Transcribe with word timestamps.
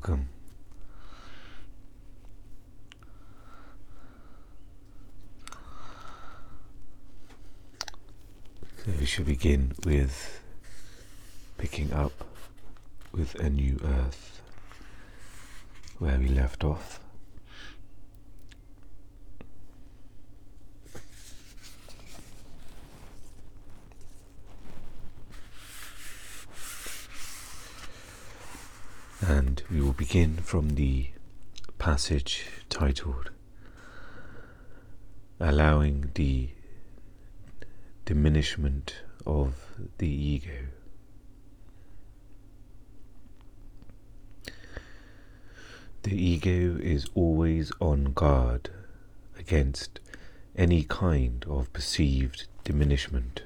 welcome. 0.00 0.28
So 8.78 8.92
we 8.98 9.04
should 9.04 9.26
begin 9.26 9.72
with 9.84 10.40
picking 11.58 11.92
up 11.92 12.12
with 13.12 13.34
a 13.34 13.50
new 13.50 13.78
earth 13.84 14.40
where 15.98 16.18
we 16.18 16.28
left 16.28 16.64
off. 16.64 17.00
And 29.30 29.62
we 29.70 29.80
will 29.80 29.92
begin 29.92 30.38
from 30.38 30.70
the 30.70 31.10
passage 31.78 32.46
titled 32.68 33.30
Allowing 35.38 36.10
the 36.14 36.48
Diminishment 38.04 38.96
of 39.24 39.54
the 39.98 40.08
Ego. 40.08 40.66
The 46.02 46.16
ego 46.16 46.76
is 46.82 47.06
always 47.14 47.70
on 47.80 48.12
guard 48.12 48.70
against 49.38 50.00
any 50.56 50.82
kind 50.82 51.44
of 51.48 51.72
perceived 51.72 52.48
diminishment 52.64 53.42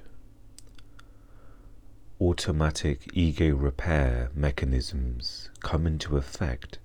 automatic 2.25 3.11
ego 3.13 3.55
repair 3.55 4.31
mechanisms 4.35 5.51
come 5.61 5.87
into 5.87 6.17
effect 6.17 6.79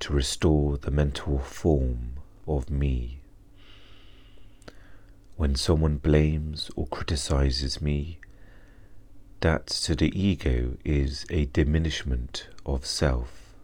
to 0.00 0.12
restore 0.12 0.76
the 0.76 0.90
mental 0.90 1.38
form 1.38 2.14
of 2.48 2.68
me. 2.68 3.20
When 5.36 5.54
someone 5.54 5.98
blames 5.98 6.68
or 6.74 6.88
criticizes 6.88 7.80
me, 7.80 8.18
that 9.38 9.68
to 9.68 9.94
the 9.94 10.10
ego 10.20 10.78
is 10.84 11.24
a 11.30 11.44
diminishment 11.46 12.48
of 12.66 12.84
self, 12.84 13.54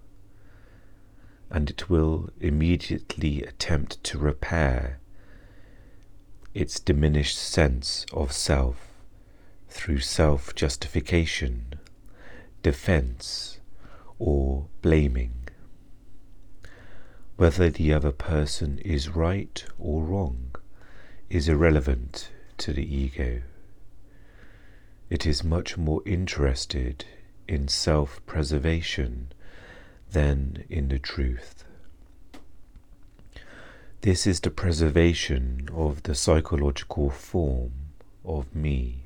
and 1.51 1.69
it 1.69 1.91
will 1.91 2.31
immediately 2.41 3.43
attempt 3.43 4.05
to 4.05 4.19
repair 4.19 5.01
its 6.55 6.79
diminished 6.79 7.39
sense 7.39 8.07
of 8.13 8.31
self 8.31 8.90
through 9.71 10.01
self 10.01 10.55
justification, 10.55 11.75
defense, 12.63 13.61
or 14.19 14.67
blaming. 14.83 15.49
Whether 17.37 17.71
the 17.71 17.93
other 17.93 18.13
person 18.13 18.79
is 18.79 19.09
right 19.09 19.65
or 19.79 20.03
wrong 20.03 20.55
is 21.31 21.49
irrelevant 21.49 22.31
to 22.59 22.73
the 22.73 22.95
ego. 22.95 23.43
It 25.09 25.25
is 25.25 25.43
much 25.43 25.79
more 25.79 26.03
interested 26.05 27.05
in 27.49 27.69
self 27.69 28.21
preservation 28.27 29.33
than 30.11 30.65
in 30.69 30.89
the 30.89 30.99
truth. 30.99 31.65
This 34.03 34.27
is 34.27 34.41
the 34.41 34.51
preservation 34.51 35.69
of 35.73 36.03
the 36.03 36.15
psychological 36.15 37.11
form 37.11 37.73
of 38.25 38.55
me 38.55 39.05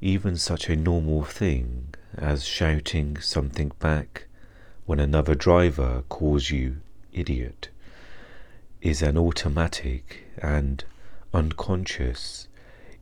even 0.00 0.36
such 0.36 0.68
a 0.68 0.76
normal 0.76 1.22
thing 1.24 1.94
as 2.16 2.44
shouting 2.44 3.16
something 3.18 3.72
back 3.78 4.26
when 4.84 5.00
another 5.00 5.34
driver 5.34 6.02
calls 6.08 6.50
you 6.50 6.76
idiot 7.12 7.68
is 8.80 9.02
an 9.02 9.16
automatic 9.16 10.24
and 10.42 10.84
unconscious 11.32 12.46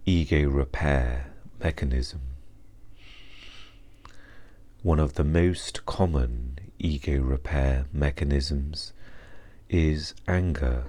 ego 0.06 0.48
repair 0.48 1.30
mechanism. 1.62 2.20
One 4.82 5.00
of 5.00 5.14
the 5.14 5.24
most 5.24 5.86
common 5.86 6.58
ego 6.78 7.20
repair 7.20 7.86
mechanisms 7.92 8.92
is 9.68 10.14
anger, 10.28 10.84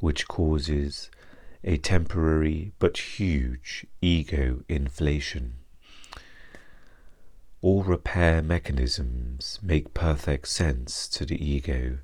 which 0.00 0.26
causes 0.26 1.10
a 1.64 1.76
temporary 1.76 2.72
but 2.78 2.96
huge 2.98 3.86
ego 4.00 4.62
inflation. 4.68 5.54
All 7.60 7.82
repair 7.82 8.40
mechanisms 8.40 9.58
make 9.62 9.92
perfect 9.92 10.46
sense 10.48 11.08
to 11.08 11.26
the 11.26 11.44
ego, 11.44 11.98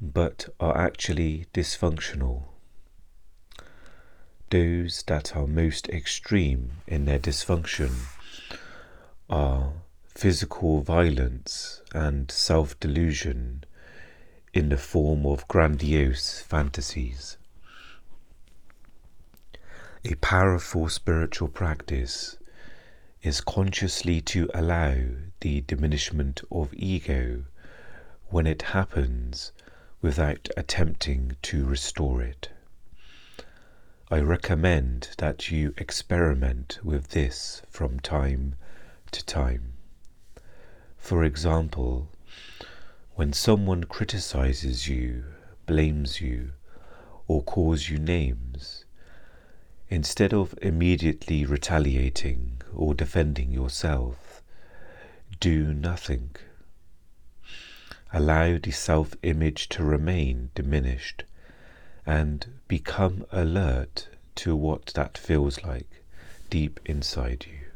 but 0.00 0.48
are 0.58 0.76
actually 0.76 1.46
dysfunctional. 1.52 2.44
Those 4.50 5.02
that 5.06 5.36
are 5.36 5.46
most 5.46 5.88
extreme 5.90 6.72
in 6.86 7.04
their 7.04 7.18
dysfunction 7.18 7.92
are 9.28 9.72
physical 10.06 10.80
violence 10.80 11.82
and 11.94 12.30
self 12.30 12.78
delusion 12.80 13.64
in 14.54 14.68
the 14.68 14.76
form 14.76 15.24
of 15.26 15.48
grandiose 15.48 16.40
fantasies. 16.40 17.36
A 20.04 20.16
powerful 20.16 20.88
spiritual 20.88 21.46
practice 21.46 22.36
is 23.22 23.40
consciously 23.40 24.20
to 24.22 24.50
allow 24.52 24.96
the 25.38 25.60
diminishment 25.60 26.40
of 26.50 26.74
ego 26.74 27.44
when 28.26 28.48
it 28.48 28.62
happens 28.62 29.52
without 30.00 30.48
attempting 30.56 31.36
to 31.42 31.64
restore 31.64 32.20
it. 32.20 32.50
I 34.10 34.18
recommend 34.18 35.10
that 35.18 35.52
you 35.52 35.72
experiment 35.76 36.80
with 36.82 37.10
this 37.10 37.62
from 37.70 38.00
time 38.00 38.56
to 39.12 39.24
time. 39.24 39.74
For 40.96 41.22
example, 41.22 42.08
when 43.14 43.32
someone 43.32 43.84
criticizes 43.84 44.88
you, 44.88 45.26
blames 45.66 46.20
you, 46.20 46.54
or 47.28 47.40
calls 47.44 47.88
you 47.88 47.98
names, 47.98 48.84
Instead 49.92 50.32
of 50.32 50.54
immediately 50.62 51.44
retaliating 51.44 52.62
or 52.74 52.94
defending 52.94 53.52
yourself, 53.52 54.42
do 55.38 55.74
nothing. 55.74 56.34
Allow 58.10 58.56
the 58.56 58.70
self 58.70 59.14
image 59.22 59.68
to 59.68 59.84
remain 59.84 60.48
diminished 60.54 61.24
and 62.06 62.58
become 62.68 63.26
alert 63.30 64.08
to 64.36 64.56
what 64.56 64.86
that 64.94 65.18
feels 65.18 65.62
like 65.62 66.02
deep 66.48 66.80
inside 66.86 67.44
you. 67.46 67.66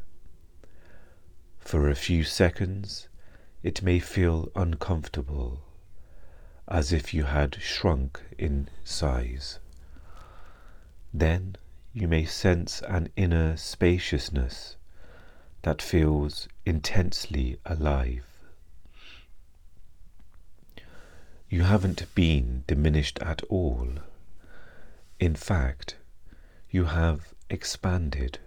For 1.59 1.87
a 1.87 1.93
few 1.93 2.23
seconds, 2.23 3.09
it 3.61 3.83
may 3.83 3.99
feel 3.99 4.51
uncomfortable, 4.55 5.61
as 6.67 6.91
if 6.91 7.13
you 7.13 7.25
had 7.25 7.61
shrunk 7.61 8.19
in 8.39 8.69
size. 8.83 9.59
Then 11.13 11.57
you 11.99 12.07
may 12.07 12.23
sense 12.23 12.83
an 12.87 13.09
inner 13.15 13.57
spaciousness 13.57 14.75
that 15.63 15.81
feels 15.81 16.47
intensely 16.63 17.57
alive. 17.65 18.23
You 21.49 21.63
haven't 21.63 22.13
been 22.13 22.63
diminished 22.67 23.17
at 23.23 23.41
all. 23.49 23.89
In 25.19 25.33
fact, 25.33 25.95
you 26.69 26.85
have 26.85 27.33
expanded. 27.49 28.37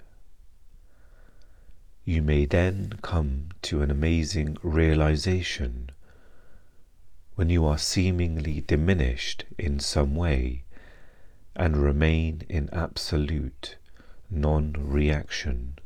You 2.05 2.22
may 2.22 2.44
then 2.44 3.01
come 3.03 3.48
to 3.63 3.83
an 3.83 3.91
amazing 3.91 4.59
realization 4.63 5.91
when 7.34 7.51
you 7.51 7.66
are 7.66 7.78
seemingly 7.78 8.60
diminished 8.60 9.45
in 9.59 9.80
some 9.80 10.15
way 10.15 10.63
and 11.57 11.77
remain 11.77 12.43
in 12.49 12.69
absolute 12.73 13.77
non 14.31 14.73
reaction, 14.79 15.79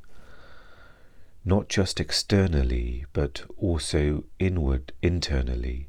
not 1.44 1.68
just 1.68 2.00
externally 2.00 3.04
but 3.12 3.44
also 3.56 4.24
inward 4.38 4.92
internally, 5.02 5.88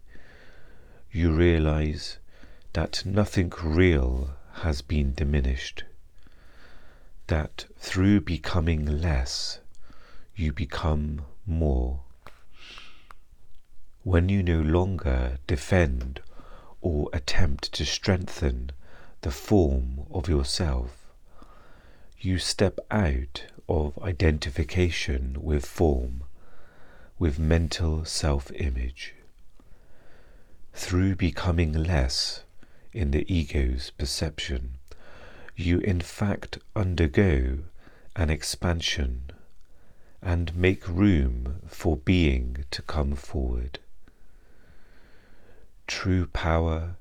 you 1.12 1.31
realize 1.31 2.18
that 2.74 3.06
nothing 3.06 3.51
real 3.63 4.31
has 4.54 4.81
been 4.81 5.13
diminished, 5.13 5.83
that 7.27 7.66
through 7.77 8.22
becoming 8.22 8.86
less, 9.01 9.60
you 10.36 10.51
become 10.51 11.22
more. 11.45 12.01
When 14.04 14.30
you 14.30 14.44
no 14.44 14.62
longer 14.62 15.39
defend 15.48 16.22
or 16.81 17.10
attempt 17.13 17.74
to 17.74 17.86
strengthen 17.86 18.72
the 19.25 19.31
form 19.31 20.06
of 20.12 20.30
yourself. 20.30 21.07
You 22.19 22.38
step 22.38 22.77
out 22.92 23.45
of 23.68 23.98
identification 24.04 25.38
with 25.42 25.66
form, 25.66 26.25
with 27.18 27.39
mental 27.39 28.06
self 28.06 28.51
image. 28.51 29.16
Through 30.75 31.16
becoming 31.16 31.74
less 31.74 32.44
in 32.94 33.10
the 33.10 33.25
ego's 33.27 33.89
perception, 33.98 34.75
you 35.56 35.80
in 35.80 36.01
fact 36.01 36.60
undergo 36.75 37.63
an 38.16 38.30
expansion 38.30 39.31
and 40.22 40.56
make 40.56 40.88
room 40.88 41.62
for 41.66 41.98
being 41.98 42.66
to 42.69 42.83
come 42.83 43.16
forward. 43.16 43.80
True 45.88 46.27
power, 46.27 46.98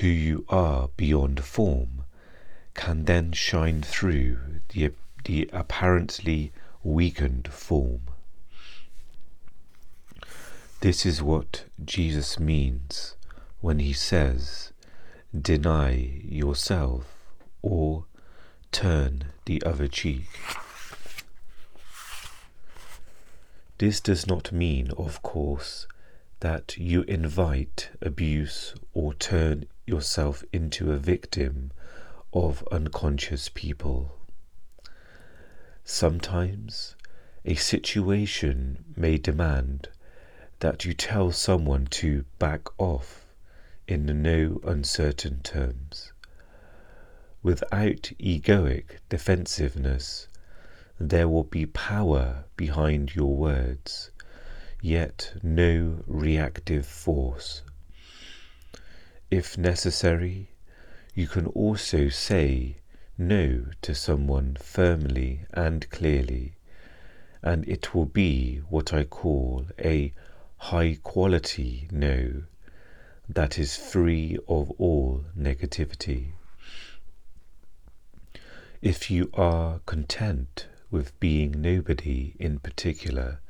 who 0.00 0.08
you 0.08 0.46
are 0.48 0.88
beyond 0.96 1.44
form, 1.44 2.04
can 2.72 3.04
then 3.04 3.32
shine 3.32 3.82
through 3.82 4.38
the, 4.70 4.90
the 5.26 5.48
apparently 5.52 6.52
weakened 6.82 7.46
form. 7.52 8.00
This 10.80 11.04
is 11.04 11.22
what 11.22 11.64
Jesus 11.84 12.40
means 12.40 13.14
when 13.60 13.78
he 13.78 13.92
says, 13.92 14.72
Deny 15.38 16.22
yourself 16.24 17.04
or 17.60 18.06
turn 18.72 19.26
the 19.44 19.62
other 19.64 19.86
cheek. 19.86 20.28
This 23.76 24.00
does 24.00 24.26
not 24.26 24.50
mean, 24.50 24.92
of 24.96 25.22
course, 25.22 25.86
that 26.40 26.78
you 26.78 27.02
invite 27.02 27.90
abuse 28.00 28.74
or 28.94 29.12
turn 29.12 29.66
yourself 29.90 30.44
into 30.52 30.92
a 30.92 30.96
victim 30.96 31.72
of 32.32 32.66
unconscious 32.70 33.50
people. 33.52 34.16
Sometimes 35.84 36.94
a 37.44 37.56
situation 37.56 38.84
may 38.96 39.18
demand 39.18 39.88
that 40.60 40.84
you 40.84 40.94
tell 40.94 41.32
someone 41.32 41.86
to 41.86 42.24
back 42.38 42.68
off 42.78 43.26
in 43.88 44.22
no 44.22 44.60
uncertain 44.62 45.40
terms. 45.42 46.12
Without 47.42 48.12
egoic 48.20 48.98
defensiveness, 49.08 50.28
there 51.00 51.28
will 51.28 51.44
be 51.44 51.66
power 51.66 52.44
behind 52.56 53.16
your 53.16 53.34
words, 53.34 54.10
yet 54.80 55.32
no 55.42 56.04
reactive 56.06 56.86
force. 56.86 57.62
If 59.30 59.56
necessary, 59.56 60.48
you 61.14 61.28
can 61.28 61.46
also 61.46 62.08
say 62.08 62.78
no 63.16 63.66
to 63.82 63.94
someone 63.94 64.56
firmly 64.60 65.46
and 65.52 65.88
clearly, 65.90 66.54
and 67.42 67.66
it 67.68 67.94
will 67.94 68.06
be 68.06 68.56
what 68.68 68.92
I 68.92 69.04
call 69.04 69.66
a 69.78 70.12
high 70.56 70.98
quality 71.02 71.88
no 71.92 72.42
that 73.28 73.56
is 73.56 73.76
free 73.76 74.36
of 74.48 74.72
all 74.78 75.24
negativity. 75.38 76.32
If 78.82 79.10
you 79.12 79.30
are 79.34 79.78
content 79.86 80.66
with 80.90 81.18
being 81.20 81.52
nobody 81.52 82.34
in 82.40 82.58
particular, 82.58 83.40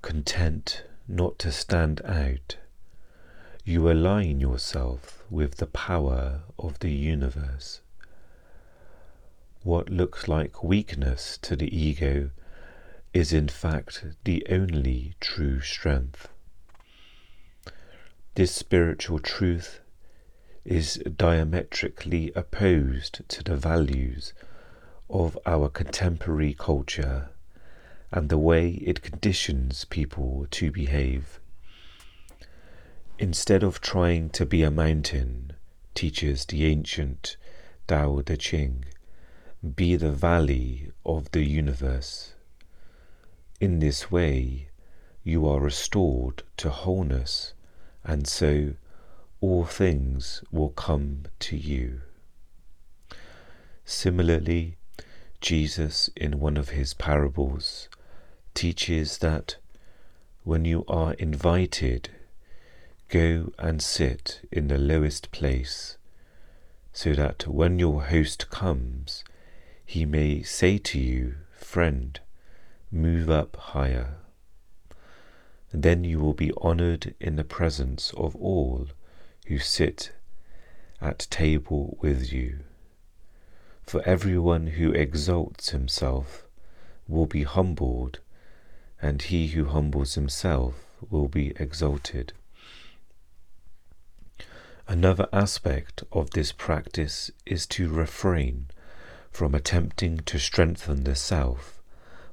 content 0.00 0.82
not 1.06 1.38
to 1.38 1.52
stand 1.52 2.02
out, 2.04 2.56
you 3.64 3.90
align 3.90 4.40
yourself 4.40 5.22
with 5.30 5.56
the 5.56 5.66
power 5.66 6.40
of 6.58 6.78
the 6.80 6.90
universe. 6.90 7.80
What 9.62 9.88
looks 9.88 10.26
like 10.26 10.64
weakness 10.64 11.38
to 11.42 11.54
the 11.54 11.74
ego 11.76 12.30
is 13.14 13.32
in 13.32 13.46
fact 13.46 14.04
the 14.24 14.44
only 14.50 15.14
true 15.20 15.60
strength. 15.60 16.28
This 18.34 18.52
spiritual 18.52 19.20
truth 19.20 19.80
is 20.64 20.94
diametrically 21.16 22.32
opposed 22.34 23.28
to 23.28 23.44
the 23.44 23.56
values 23.56 24.32
of 25.08 25.38
our 25.46 25.68
contemporary 25.68 26.54
culture 26.54 27.28
and 28.10 28.28
the 28.28 28.38
way 28.38 28.70
it 28.70 29.02
conditions 29.02 29.84
people 29.84 30.46
to 30.50 30.72
behave. 30.72 31.38
Instead 33.18 33.62
of 33.62 33.80
trying 33.80 34.30
to 34.30 34.46
be 34.46 34.62
a 34.62 34.70
mountain, 34.70 35.52
teaches 35.94 36.46
the 36.46 36.64
ancient 36.64 37.36
Tao 37.86 38.20
Te 38.22 38.36
Ching, 38.36 38.84
be 39.76 39.96
the 39.96 40.10
valley 40.10 40.90
of 41.04 41.30
the 41.30 41.44
universe. 41.44 42.34
In 43.60 43.78
this 43.78 44.10
way, 44.10 44.68
you 45.22 45.46
are 45.46 45.60
restored 45.60 46.42
to 46.56 46.70
wholeness, 46.70 47.54
and 48.02 48.26
so 48.26 48.74
all 49.40 49.64
things 49.64 50.42
will 50.50 50.70
come 50.70 51.24
to 51.40 51.56
you. 51.56 52.00
Similarly, 53.84 54.76
Jesus, 55.40 56.08
in 56.16 56.40
one 56.40 56.56
of 56.56 56.70
his 56.70 56.94
parables, 56.94 57.88
teaches 58.54 59.18
that 59.18 59.56
when 60.44 60.64
you 60.64 60.84
are 60.88 61.12
invited, 61.14 62.10
go 63.12 63.52
and 63.58 63.82
sit 63.82 64.40
in 64.50 64.68
the 64.68 64.78
lowest 64.78 65.30
place, 65.32 65.98
so 66.94 67.12
that 67.12 67.46
when 67.46 67.78
your 67.78 68.04
host 68.04 68.48
comes, 68.48 69.22
he 69.84 70.06
may 70.06 70.42
say 70.42 70.78
to 70.78 70.98
you, 70.98 71.34
Friend, 71.52 72.18
move 72.90 73.28
up 73.28 73.54
higher. 73.56 74.14
Then 75.74 76.04
you 76.04 76.20
will 76.20 76.32
be 76.32 76.52
honored 76.56 77.14
in 77.20 77.36
the 77.36 77.44
presence 77.44 78.14
of 78.16 78.34
all 78.36 78.88
who 79.46 79.58
sit 79.58 80.12
at 80.98 81.26
table 81.28 81.98
with 82.00 82.32
you. 82.32 82.60
For 83.82 84.00
everyone 84.08 84.68
who 84.68 84.92
exalts 84.92 85.68
himself 85.68 86.46
will 87.06 87.26
be 87.26 87.42
humbled, 87.42 88.20
and 89.02 89.20
he 89.20 89.48
who 89.48 89.66
humbles 89.66 90.14
himself 90.14 90.86
will 91.10 91.28
be 91.28 91.52
exalted. 91.56 92.32
Another 94.88 95.28
aspect 95.32 96.02
of 96.12 96.30
this 96.30 96.50
practice 96.50 97.30
is 97.46 97.66
to 97.68 97.88
refrain 97.88 98.66
from 99.30 99.54
attempting 99.54 100.18
to 100.18 100.38
strengthen 100.38 101.04
the 101.04 101.14
self 101.14 101.80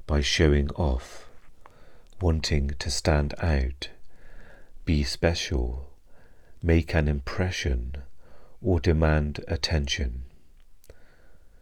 by 0.06 0.20
showing 0.20 0.68
off, 0.70 1.28
wanting 2.20 2.70
to 2.78 2.90
stand 2.90 3.34
out, 3.38 3.88
be 4.84 5.04
special, 5.04 5.90
make 6.62 6.94
an 6.94 7.06
impression, 7.06 7.94
or 8.60 8.80
demand 8.80 9.44
attention. 9.46 10.24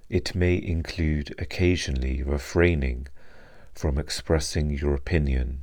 It 0.09 0.35
may 0.35 0.57
include 0.57 1.35
occasionally 1.38 2.23
refraining 2.23 3.09
from 3.75 3.99
expressing 3.99 4.71
your 4.71 4.95
opinion 4.95 5.61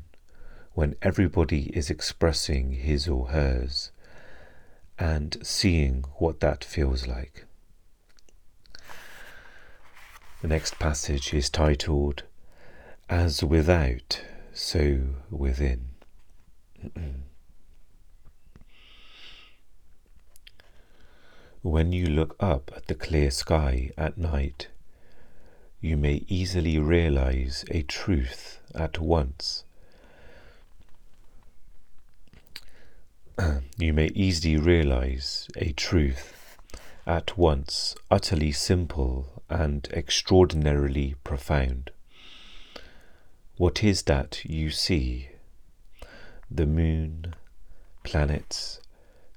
when 0.74 0.96
everybody 1.02 1.76
is 1.76 1.90
expressing 1.90 2.74
his 2.74 3.08
or 3.08 3.30
hers 3.30 3.92
and 4.98 5.38
seeing 5.42 6.06
what 6.16 6.40
that 6.40 6.64
feels 6.64 7.08
like. 7.08 7.46
The 10.42 10.48
next 10.48 10.80
passage 10.80 11.34
is 11.34 11.50
titled 11.50 12.24
As 13.10 13.44
Without, 13.44 14.22
So 14.54 15.00
Within. 15.30 15.90
When 21.66 21.92
you 21.92 22.06
look 22.06 22.36
up 22.40 22.72
at 22.76 22.86
the 22.86 22.94
clear 22.94 23.32
sky 23.32 23.90
at 23.98 24.20
night, 24.20 24.68
you 25.82 25.98
may 25.98 26.24
easily 26.28 26.78
realize 26.78 27.66
a 27.72 27.82
truth 27.82 28.60
at 28.76 29.00
once. 29.00 29.65
you 33.78 33.92
may 33.92 34.08
easily 34.16 34.56
realize 34.56 35.50
a 35.58 35.74
truth 35.74 36.58
at 37.06 37.38
once 37.38 37.96
utterly 38.10 38.52
simple 38.52 39.44
and 39.50 39.88
extraordinarily 39.92 41.16
profound. 41.24 41.92
What 43.58 43.84
is 43.84 44.04
that 44.04 44.44
you 44.46 44.70
see? 44.70 45.30
The 46.50 46.66
moon, 46.66 47.36
planets, 48.04 48.80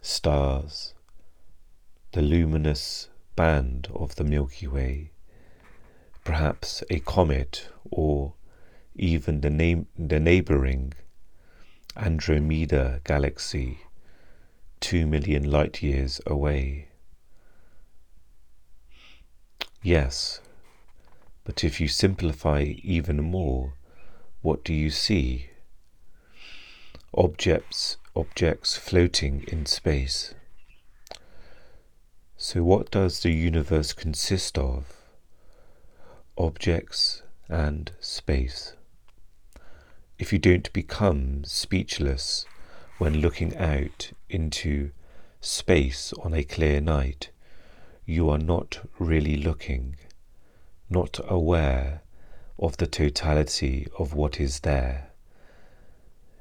stars, 0.00 0.94
the 2.12 2.22
luminous 2.22 3.08
band 3.34 3.88
of 3.94 4.14
the 4.14 4.24
Milky 4.24 4.68
Way, 4.68 5.10
perhaps 6.24 6.84
a 6.88 7.00
comet 7.00 7.68
or 7.90 8.34
even 8.94 9.40
the, 9.40 9.50
na- 9.50 9.84
the 9.98 10.20
neighboring 10.20 10.94
Andromeda 11.96 13.00
galaxy, 13.04 13.80
two 14.80 15.06
million 15.06 15.50
light 15.50 15.82
years 15.82 16.20
away. 16.26 16.88
Yes, 19.82 20.40
but 21.44 21.64
if 21.64 21.80
you 21.80 21.88
simplify 21.88 22.74
even 22.82 23.22
more, 23.22 23.74
what 24.42 24.64
do 24.64 24.74
you 24.74 24.90
see? 24.90 25.50
objects, 27.14 27.96
objects 28.14 28.76
floating 28.76 29.44
in 29.48 29.66
space. 29.66 30.34
So, 32.36 32.62
what 32.62 32.90
does 32.90 33.20
the 33.20 33.32
universe 33.32 33.92
consist 33.92 34.58
of? 34.58 34.92
Objects 36.36 37.22
and 37.48 37.90
space. 38.00 38.74
If 40.18 40.32
you 40.32 40.38
don't 40.38 40.72
become 40.72 41.42
speechless 41.44 42.44
when 42.98 43.20
looking 43.20 43.56
out 43.56 44.10
into 44.28 44.90
space 45.40 46.12
on 46.24 46.34
a 46.34 46.42
clear 46.42 46.80
night, 46.80 47.30
you 48.04 48.28
are 48.28 48.38
not 48.38 48.80
really 48.98 49.36
looking, 49.36 49.94
not 50.90 51.20
aware 51.28 52.02
of 52.58 52.76
the 52.78 52.86
totality 52.88 53.86
of 53.98 54.14
what 54.14 54.40
is 54.40 54.60
there. 54.60 55.10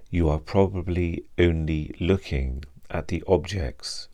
You 0.09 0.29
are 0.29 0.39
probably 0.39 1.23
only 1.37 1.93
looking 1.99 2.63
at 2.89 3.09
the 3.09 3.23
objects 3.27 4.07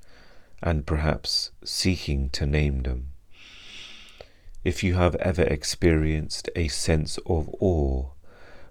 and 0.62 0.86
perhaps 0.86 1.52
seeking 1.64 2.30
to 2.32 2.46
name 2.46 2.84
them. 2.84 3.10
If 4.66 4.84
you 4.84 4.96
have 4.96 5.16
ever 5.16 5.44
experienced 5.44 6.50
a 6.58 6.68
sense 6.68 7.18
of 7.26 7.50
awe 7.60 8.08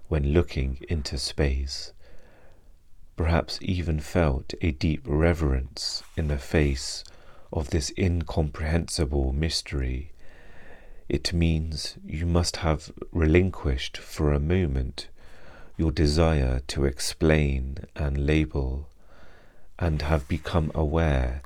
when 0.09 0.33
looking 0.33 0.79
into 0.89 1.17
space, 1.17 1.93
perhaps 3.15 3.59
even 3.61 3.99
felt 3.99 4.53
a 4.61 4.71
deep 4.71 5.01
reverence 5.05 6.03
in 6.17 6.27
the 6.27 6.37
face 6.37 7.03
of 7.51 7.69
this 7.69 7.91
incomprehensible 7.97 9.31
mystery, 9.31 10.11
it 11.07 11.31
means 11.33 11.97
you 12.05 12.25
must 12.25 12.57
have 12.57 12.91
relinquished 13.11 13.97
for 13.97 14.31
a 14.31 14.39
moment 14.39 15.07
your 15.77 15.91
desire 15.91 16.61
to 16.67 16.85
explain 16.85 17.77
and 17.95 18.25
label, 18.25 18.87
and 19.77 20.01
have 20.03 20.27
become 20.27 20.71
aware 20.73 21.41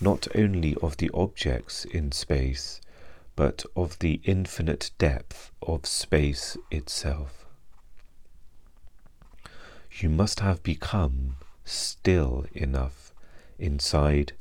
not 0.00 0.26
only 0.34 0.76
of 0.82 0.96
the 0.96 1.10
objects 1.14 1.84
in 1.84 2.10
space, 2.10 2.80
but 3.36 3.64
of 3.76 3.98
the 3.98 4.20
infinite 4.24 4.90
depth 4.98 5.50
of 5.62 5.86
space 5.86 6.56
itself 6.70 7.43
you 10.00 10.08
must 10.08 10.40
have 10.40 10.62
become 10.62 11.36
still 11.64 12.46
enough 12.52 13.12
inside 13.58 14.32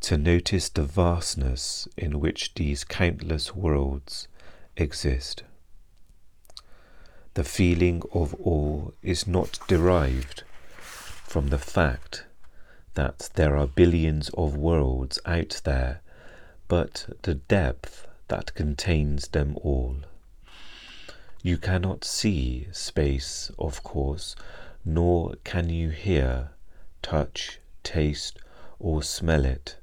to 0.00 0.16
notice 0.16 0.68
the 0.68 0.82
vastness 0.82 1.88
in 1.96 2.20
which 2.20 2.54
these 2.54 2.84
countless 2.84 3.54
worlds 3.54 4.28
exist. 4.76 5.42
The 7.34 7.44
feeling 7.44 8.02
of 8.12 8.34
awe 8.42 8.90
is 9.02 9.26
not 9.26 9.58
derived 9.68 10.42
from 10.78 11.48
the 11.48 11.58
fact 11.58 12.24
that 12.94 13.30
there 13.34 13.56
are 13.56 13.66
billions 13.66 14.30
of 14.30 14.56
worlds 14.56 15.18
out 15.24 15.60
there, 15.64 16.00
but 16.66 17.06
the 17.22 17.34
depth 17.34 18.06
that 18.28 18.54
contains 18.54 19.28
them 19.28 19.56
all. 19.62 19.96
You 21.42 21.56
cannot 21.56 22.04
see 22.04 22.68
space, 22.72 23.50
of 23.58 23.82
course, 23.82 24.36
nor 24.84 25.34
can 25.44 25.68
you 25.68 25.90
hear, 25.90 26.50
touch, 27.02 27.58
taste, 27.82 28.38
or 28.78 29.02
smell 29.02 29.44
it. 29.44 29.76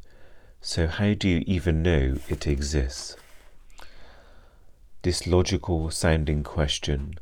So, 0.61 0.87
how 0.87 1.13
do 1.13 1.29
you 1.29 1.43
even 1.45 1.83
know 1.83 2.17
it 2.27 2.47
exists? 2.47 3.15
This 5.03 5.27
logical 5.27 5.91
sounding 5.91 6.43
question 6.43 7.15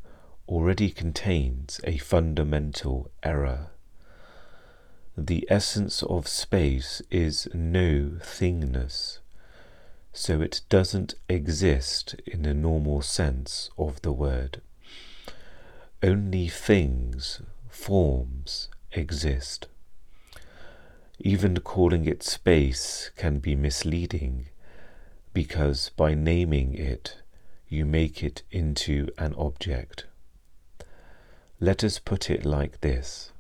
already 0.48 0.90
contains 0.90 1.80
a 1.84 1.98
fundamental 1.98 3.12
error. 3.22 3.68
The 5.18 5.48
essence 5.50 6.02
of 6.04 6.28
space 6.28 7.02
is 7.12 7.48
no 7.54 8.18
thingness, 8.22 9.20
so 10.14 10.42
it 10.42 10.62
doesn't 10.70 11.16
exist 11.30 12.16
in 12.26 12.44
the 12.44 12.54
normal 12.54 13.02
sense 13.02 13.70
of 13.78 14.02
the 14.02 14.12
word. 14.14 14.62
Only 16.02 16.48
things 16.48 17.42
forms 17.76 18.70
exist. 18.94 19.68
Even 21.20 21.60
calling 21.60 22.06
it 22.06 22.24
space 22.24 23.12
can 23.16 23.40
be 23.40 23.56
misleading 23.56 24.48
because 25.34 25.92
by 25.96 26.16
naming 26.16 26.74
it, 26.74 27.18
you 27.68 27.86
make 27.86 28.24
it 28.24 28.42
into 28.50 29.10
an 29.18 29.36
object. 29.36 30.06
Let 31.60 31.84
us 31.84 32.00
put 32.00 32.30
it 32.30 32.46
like 32.46 32.82
this 32.82 33.32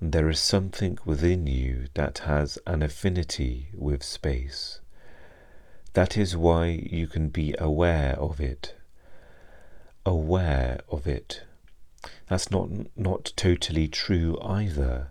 there 0.00 0.28
is 0.28 0.40
something 0.40 0.98
within 1.04 1.46
you 1.46 1.86
that 1.94 2.18
has 2.26 2.58
an 2.66 2.82
affinity 2.82 3.68
with 3.72 4.02
space. 4.02 4.80
That 5.92 6.16
is 6.16 6.36
why 6.36 6.66
you 6.66 7.06
can 7.06 7.28
be 7.28 7.54
aware 7.56 8.18
of 8.18 8.40
it. 8.40 8.74
Aware 10.04 10.80
of 10.88 11.06
it 11.06 11.44
that's 12.28 12.50
not 12.50 12.68
not 12.96 13.32
totally 13.36 13.88
true 13.88 14.38
either 14.42 15.10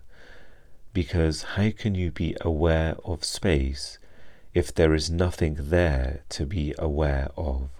because 0.92 1.42
how 1.42 1.70
can 1.70 1.94
you 1.94 2.10
be 2.10 2.36
aware 2.40 2.96
of 3.04 3.24
space 3.24 3.98
if 4.52 4.74
there 4.74 4.94
is 4.94 5.10
nothing 5.10 5.56
there 5.58 6.22
to 6.28 6.44
be 6.44 6.74
aware 6.78 7.30
of? 7.36 7.70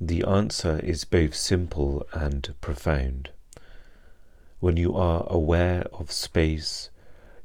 The 0.00 0.24
answer 0.24 0.80
is 0.80 1.04
both 1.04 1.34
simple 1.34 2.06
and 2.12 2.54
profound. 2.60 3.30
When 4.60 4.76
you 4.76 4.96
are 4.96 5.26
aware 5.28 5.84
of 5.92 6.10
space 6.10 6.88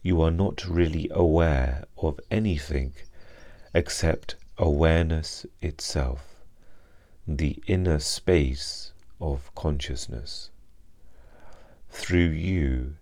you 0.01 0.21
are 0.21 0.31
not 0.31 0.65
really 0.65 1.09
aware 1.11 1.83
of 1.97 2.19
anything 2.31 2.93
except 3.73 4.35
awareness 4.57 5.45
itself. 5.61 6.35
The 7.27 7.61
inner 7.67 7.99
space 7.99 8.93
of 9.21 9.53
consciousness. 9.55 10.49
Through 11.89 12.29
you, 12.29 12.95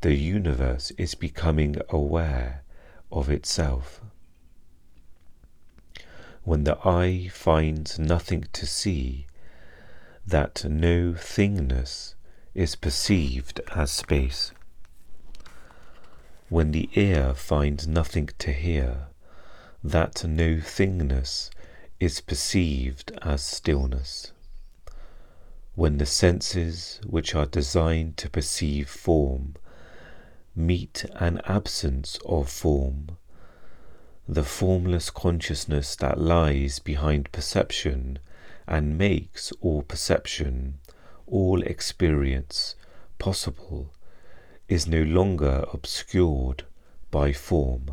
the 0.00 0.14
universe 0.14 0.90
is 0.98 1.14
becoming 1.14 1.76
aware 1.88 2.62
of 3.10 3.30
itself. 3.30 4.00
When 6.42 6.64
the 6.64 6.76
eye 6.86 7.28
finds 7.32 7.98
nothing 7.98 8.44
to 8.52 8.66
see, 8.66 9.26
that 10.26 10.64
no 10.64 11.14
thingness 11.14 12.14
is 12.54 12.76
perceived 12.76 13.60
as 13.74 13.90
space. 13.90 14.52
When 16.48 16.72
the 16.72 16.90
ear 16.94 17.32
finds 17.34 17.86
nothing 17.86 18.28
to 18.38 18.52
hear, 18.52 19.08
that 19.82 20.24
no 20.24 20.56
thingness 20.56 21.50
is 21.98 22.20
perceived 22.20 23.12
as 23.22 23.42
stillness 23.42 24.33
when 25.74 25.98
the 25.98 26.06
senses 26.06 27.00
which 27.04 27.34
are 27.34 27.46
designed 27.46 28.16
to 28.16 28.30
perceive 28.30 28.88
form 28.88 29.54
meet 30.54 31.04
an 31.16 31.40
absence 31.46 32.18
of 32.24 32.48
form, 32.48 33.08
the 34.28 34.44
formless 34.44 35.10
consciousness 35.10 35.96
that 35.96 36.18
lies 36.18 36.78
behind 36.78 37.30
perception 37.32 38.18
and 38.66 38.96
makes 38.96 39.52
all 39.60 39.82
perception, 39.82 40.78
all 41.26 41.60
experience 41.62 42.76
possible, 43.18 43.92
is 44.68 44.86
no 44.86 45.02
longer 45.02 45.64
obscured 45.72 46.64
by 47.10 47.32
form. 47.32 47.90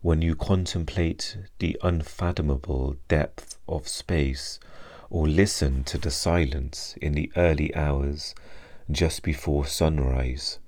When 0.00 0.20
you 0.20 0.34
contemplate 0.34 1.36
the 1.60 1.78
unfathomable 1.82 2.96
depth 3.06 3.56
of 3.68 3.86
space, 3.86 4.58
or 5.12 5.28
listen 5.28 5.84
to 5.84 5.98
the 5.98 6.10
silence 6.10 6.96
in 7.02 7.12
the 7.12 7.30
early 7.36 7.72
hours 7.74 8.34
just 8.90 9.22
before 9.22 9.66
sunrise. 9.66 10.58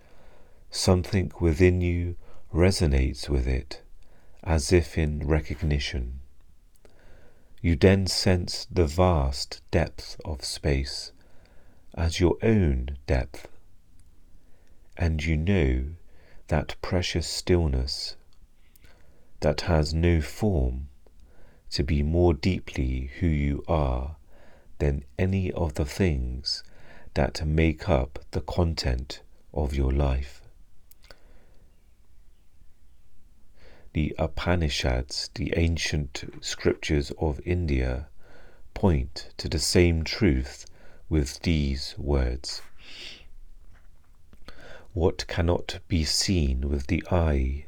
Something 0.68 1.32
within 1.40 1.80
you 1.80 2.16
resonates 2.52 3.26
with 3.26 3.46
it, 3.48 3.80
as 4.42 4.70
if 4.70 4.98
in 4.98 5.26
recognition. 5.26 6.20
You 7.62 7.74
then 7.74 8.06
sense 8.06 8.66
the 8.70 8.84
vast 8.84 9.62
depth 9.70 10.20
of 10.26 10.44
space 10.44 11.12
as 11.94 12.20
your 12.20 12.36
own 12.42 12.98
depth, 13.06 13.48
and 14.94 15.24
you 15.24 15.38
know 15.38 15.86
that 16.48 16.76
precious 16.82 17.26
stillness 17.26 18.16
that 19.40 19.62
has 19.62 19.94
no 19.94 20.20
form 20.20 20.90
to 21.70 21.82
be 21.82 22.02
more 22.02 22.34
deeply 22.34 23.10
who 23.20 23.26
you 23.26 23.64
are 23.66 24.16
than 24.78 25.04
any 25.18 25.52
of 25.52 25.74
the 25.74 25.84
things 25.84 26.62
that 27.14 27.46
make 27.46 27.88
up 27.88 28.18
the 28.32 28.40
content 28.40 29.20
of 29.52 29.74
your 29.74 29.92
life. 29.92 30.42
The 33.92 34.14
Upanishads, 34.18 35.30
the 35.34 35.54
ancient 35.56 36.24
scriptures 36.40 37.12
of 37.20 37.40
India, 37.44 38.08
point 38.74 39.30
to 39.36 39.48
the 39.48 39.60
same 39.60 40.02
truth 40.02 40.66
with 41.08 41.40
these 41.42 41.94
words 41.96 42.60
What 44.92 45.28
cannot 45.28 45.78
be 45.86 46.04
seen 46.04 46.68
with 46.68 46.88
the 46.88 47.04
eye, 47.10 47.66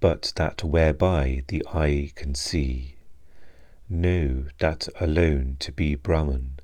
but 0.00 0.34
that 0.36 0.62
whereby 0.62 1.44
the 1.48 1.64
eye 1.72 2.12
can 2.14 2.34
see? 2.34 2.95
Know 3.88 4.46
that 4.58 4.88
alone 5.00 5.58
to 5.60 5.70
be 5.70 5.94
Brahman, 5.94 6.58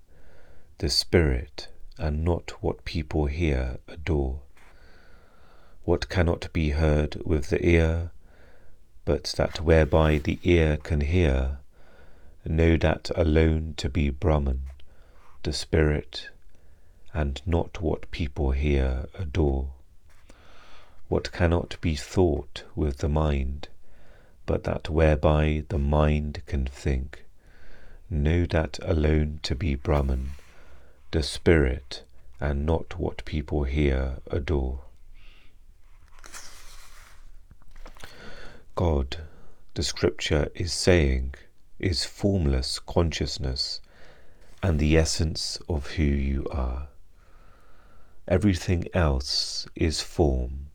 the 0.79 0.89
spirit, 0.91 1.69
and 1.97 2.25
not 2.25 2.51
what 2.61 2.85
people 2.85 3.27
here 3.27 3.79
adore. 3.87 4.41
What 5.85 6.09
cannot 6.09 6.53
be 6.53 6.71
heard 6.71 7.23
with 7.25 7.51
the 7.51 7.65
ear, 7.65 8.11
but 9.05 9.35
that 9.37 9.61
whereby 9.61 10.19
the 10.19 10.41
ear 10.43 10.77
can 10.77 11.01
hear, 11.01 11.59
know 12.45 12.77
that 12.77 13.13
alone 13.15 13.75
to 13.77 13.89
be 13.89 14.11
Brahman, 14.11 14.63
the 15.45 15.53
spirit, 15.53 16.29
and 17.15 17.41
not 17.47 17.81
what 17.81 18.11
people 18.11 18.51
here 18.51 19.07
adore. 19.17 19.71
What 21.09 21.31
cannot 21.31 21.81
be 21.81 21.95
thought 21.95 22.65
with 22.75 22.99
the 22.99 23.09
mind, 23.09 23.69
but 24.47 24.65
that 24.65 24.89
whereby 24.89 25.65
the 25.69 25.79
mind 25.79 26.43
can 26.47 26.67
think, 26.67 27.25
know 28.11 28.45
that 28.47 28.79
alone 28.83 29.41
to 29.43 29.55
be 29.55 29.75
Brahman, 29.75 30.31
the 31.11 31.23
spirit, 31.23 32.03
and 32.41 32.67
not 32.67 32.99
what 32.99 33.25
people 33.25 33.65
here 33.65 34.19
adore. 34.31 34.81
God, 38.75 39.19
the 39.75 39.83
scripture 39.83 40.51
is 40.55 40.73
saying, 40.73 41.35
is 41.79 42.05
formless 42.05 42.79
consciousness 42.79 43.81
and 44.63 44.79
the 44.79 44.97
essence 44.97 45.59
of 45.69 45.93
who 45.93 46.03
you 46.03 46.47
are. 46.51 46.89
Everything 48.27 48.87
else 48.95 49.67
is 49.75 50.01
form, 50.01 50.69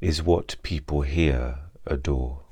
is 0.00 0.22
what 0.22 0.56
people 0.62 1.02
here 1.02 1.58
adore. 1.86 2.45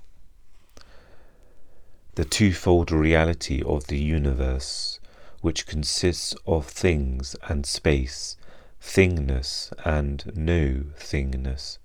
The 2.17 2.25
twofold 2.25 2.93
reality 2.93 3.61
of 3.65 3.89
the 3.89 3.99
universe, 3.99 5.01
which 5.41 5.67
consists 5.67 6.33
of 6.47 6.67
things 6.67 7.35
and 7.49 7.67
space, 7.67 8.37
thingness 8.81 9.73
and 9.85 10.31
no 10.37 10.85
thingness, 10.97 11.79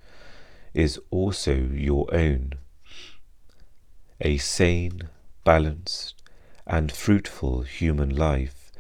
is 0.76 1.00
also 1.10 1.56
your 1.56 2.14
own. 2.14 2.54
A 4.22 4.38
sane, 4.38 5.10
balanced, 5.44 6.22
and 6.68 6.92
fruitful 6.92 7.64
human 7.64 8.16
life 8.16 8.72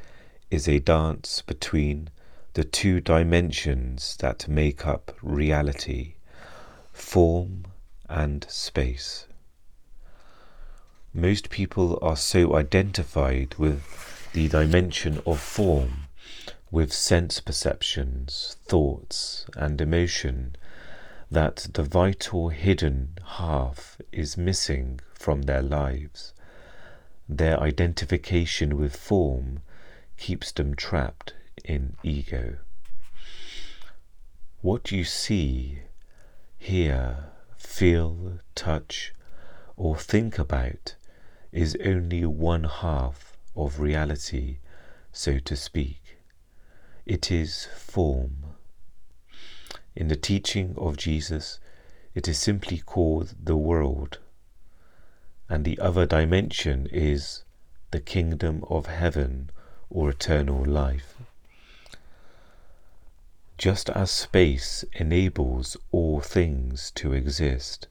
is 0.51 0.67
a 0.67 0.77
dance 0.77 1.41
between 1.41 2.11
the 2.53 2.63
two 2.63 3.01
dimensions 3.01 4.15
that 4.17 4.47
make 4.47 4.85
up 4.85 5.17
reality 5.23 6.13
form 6.93 7.65
and 8.07 8.45
space. 8.49 9.25
Most 11.13 11.49
people 11.49 11.97
are 12.03 12.15
so 12.15 12.55
identified 12.55 13.55
with 13.55 14.29
the 14.31 14.47
dimension 14.47 15.23
of 15.25 15.39
form, 15.39 16.05
with 16.69 16.93
sense 16.93 17.39
perceptions, 17.39 18.57
thoughts, 18.65 19.47
and 19.55 19.81
emotion 19.81 20.55
that 21.31 21.67
the 21.73 21.81
vital 21.81 22.49
hidden 22.49 23.17
half 23.25 23.97
is 24.11 24.37
missing 24.37 24.99
from 25.15 25.43
their 25.43 25.63
lives. 25.63 26.33
Their 27.27 27.59
identification 27.59 28.77
with 28.77 28.95
form 28.95 29.61
keeps 30.17 30.51
them 30.51 30.75
trapped 30.75 31.33
in 31.65 31.95
ego. 32.03 32.57
What 34.61 34.91
you 34.91 35.03
see, 35.03 35.79
hear, 36.59 37.31
feel, 37.57 38.39
touch, 38.53 39.13
or 39.75 39.97
think 39.97 40.37
about 40.37 40.95
is 41.51 41.77
only 41.83 42.25
one 42.25 42.63
half 42.63 43.37
of 43.55 43.79
reality, 43.79 44.57
so 45.11 45.39
to 45.39 45.55
speak. 45.55 46.17
It 47.05 47.31
is 47.31 47.65
form. 47.75 48.43
In 49.95 50.07
the 50.07 50.15
teaching 50.15 50.75
of 50.77 50.97
Jesus, 50.97 51.59
it 52.13 52.27
is 52.27 52.37
simply 52.37 52.77
called 52.77 53.35
the 53.41 53.57
world, 53.57 54.19
and 55.49 55.65
the 55.65 55.79
other 55.79 56.05
dimension 56.05 56.87
is 56.91 57.43
the 57.91 57.99
kingdom 57.99 58.63
of 58.69 58.85
heaven 58.85 59.49
or 59.89 60.09
eternal 60.09 60.63
life. 60.63 61.15
Just 63.57 63.89
as 63.89 64.11
space 64.11 64.85
enables 64.93 65.75
all 65.91 66.21
things 66.21 66.91
to 66.91 67.13
exist, 67.13 67.87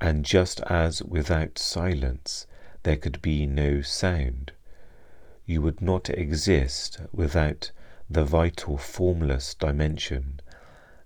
and 0.00 0.24
just 0.24 0.60
as 0.62 1.02
without 1.02 1.58
silence 1.58 2.46
there 2.82 2.96
could 2.96 3.20
be 3.22 3.46
no 3.46 3.80
sound, 3.82 4.52
you 5.44 5.62
would 5.62 5.80
not 5.80 6.10
exist 6.10 7.00
without 7.12 7.70
the 8.08 8.24
vital 8.24 8.76
formless 8.76 9.54
dimension 9.54 10.40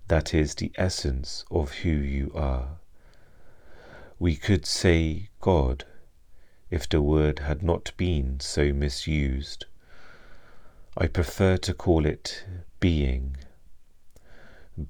that 0.07 0.33
is 0.33 0.55
the 0.55 0.71
essence 0.75 1.45
of 1.49 1.71
who 1.71 1.89
you 1.89 2.31
are. 2.35 2.79
We 4.19 4.35
could 4.35 4.65
say 4.65 5.29
God 5.39 5.85
if 6.69 6.87
the 6.89 7.01
word 7.01 7.39
had 7.39 7.63
not 7.63 7.93
been 7.95 8.39
so 8.41 8.73
misused. 8.73 9.65
I 10.97 11.07
prefer 11.07 11.55
to 11.57 11.73
call 11.73 12.05
it 12.05 12.43
being. 12.81 13.37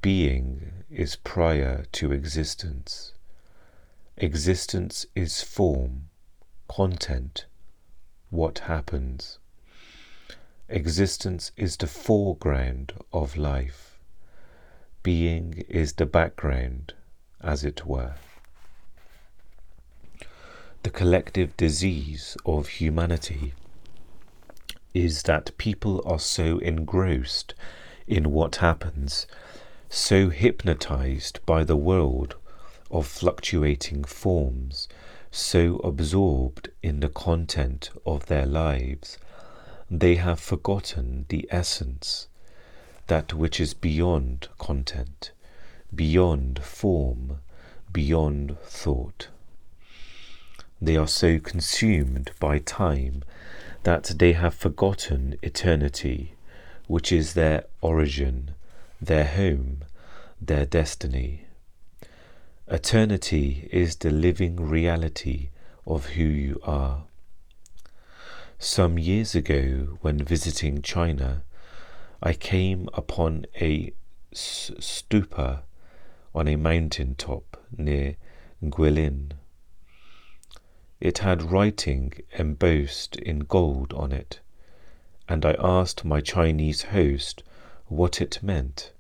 Being 0.01 0.85
is 0.89 1.15
prior 1.15 1.85
to 1.91 2.11
existence. 2.11 3.13
Existence 4.17 5.05
is 5.15 5.41
form, 5.41 6.09
content, 6.67 7.45
what 8.29 8.59
happens. 8.59 9.39
Existence 10.69 11.51
is 11.57 11.77
the 11.77 11.87
foreground 11.87 12.93
of 13.11 13.35
life 13.35 13.91
being 15.03 15.63
is 15.67 15.93
the 15.93 16.05
background, 16.05 16.93
as 17.41 17.63
it 17.63 17.85
were. 17.85 18.13
The 20.83 20.91
collective 20.91 21.57
disease 21.57 22.37
of 22.45 22.67
humanity 22.67 23.53
is 24.93 25.23
that 25.23 25.57
people 25.57 26.03
are 26.05 26.19
so 26.19 26.59
engrossed 26.59 27.55
in 28.05 28.31
what 28.31 28.57
happens, 28.57 29.25
so 29.89 30.29
hypnotized 30.29 31.39
by 31.45 31.63
the 31.63 31.77
world 31.77 32.35
of 32.91 33.07
fluctuating 33.07 34.03
forms, 34.03 34.87
so 35.31 35.77
absorbed 35.77 36.69
in 36.83 36.99
the 36.99 37.09
content 37.09 37.89
of 38.05 38.25
their 38.25 38.45
lives, 38.45 39.17
they 39.89 40.15
have 40.15 40.39
forgotten 40.39 41.25
the 41.29 41.47
essence 41.49 42.27
that 43.07 43.33
which 43.33 43.59
is 43.59 43.73
beyond 43.73 44.47
content, 44.57 45.31
beyond 45.93 46.63
form, 46.63 47.39
beyond 47.91 48.57
thought. 48.61 49.27
They 50.81 50.97
are 50.97 51.07
so 51.07 51.39
consumed 51.39 52.31
by 52.39 52.59
time 52.59 53.23
that 53.83 54.13
they 54.17 54.33
have 54.33 54.55
forgotten 54.55 55.35
eternity, 55.41 56.33
which 56.87 57.11
is 57.11 57.33
their 57.33 57.65
origin, 57.81 58.51
their 59.01 59.25
home, 59.25 59.83
their 60.41 60.65
destiny. 60.65 61.45
Eternity 62.73 63.67
is 63.69 63.97
the 63.97 64.09
living 64.09 64.55
reality 64.55 65.49
of 65.85 66.11
who 66.11 66.23
you 66.23 66.57
are. 66.63 67.03
Some 68.59 68.97
years 68.97 69.35
ago, 69.35 69.97
when 69.99 70.23
visiting 70.23 70.81
China, 70.81 71.43
I 72.23 72.31
came 72.31 72.87
upon 72.93 73.45
a 73.59 73.91
stupa 74.33 75.63
on 76.33 76.47
a 76.47 76.55
mountain 76.55 77.15
top 77.15 77.61
near 77.77 78.15
Guilin. 78.63 79.33
It 81.01 81.17
had 81.17 81.51
writing 81.51 82.13
embossed 82.39 83.17
in 83.17 83.39
gold 83.39 83.91
on 83.91 84.13
it, 84.13 84.39
and 85.27 85.45
I 85.45 85.57
asked 85.59 86.05
my 86.05 86.21
Chinese 86.21 86.83
host 86.83 87.43
what 87.87 88.21
it 88.21 88.41
meant. 88.41 88.93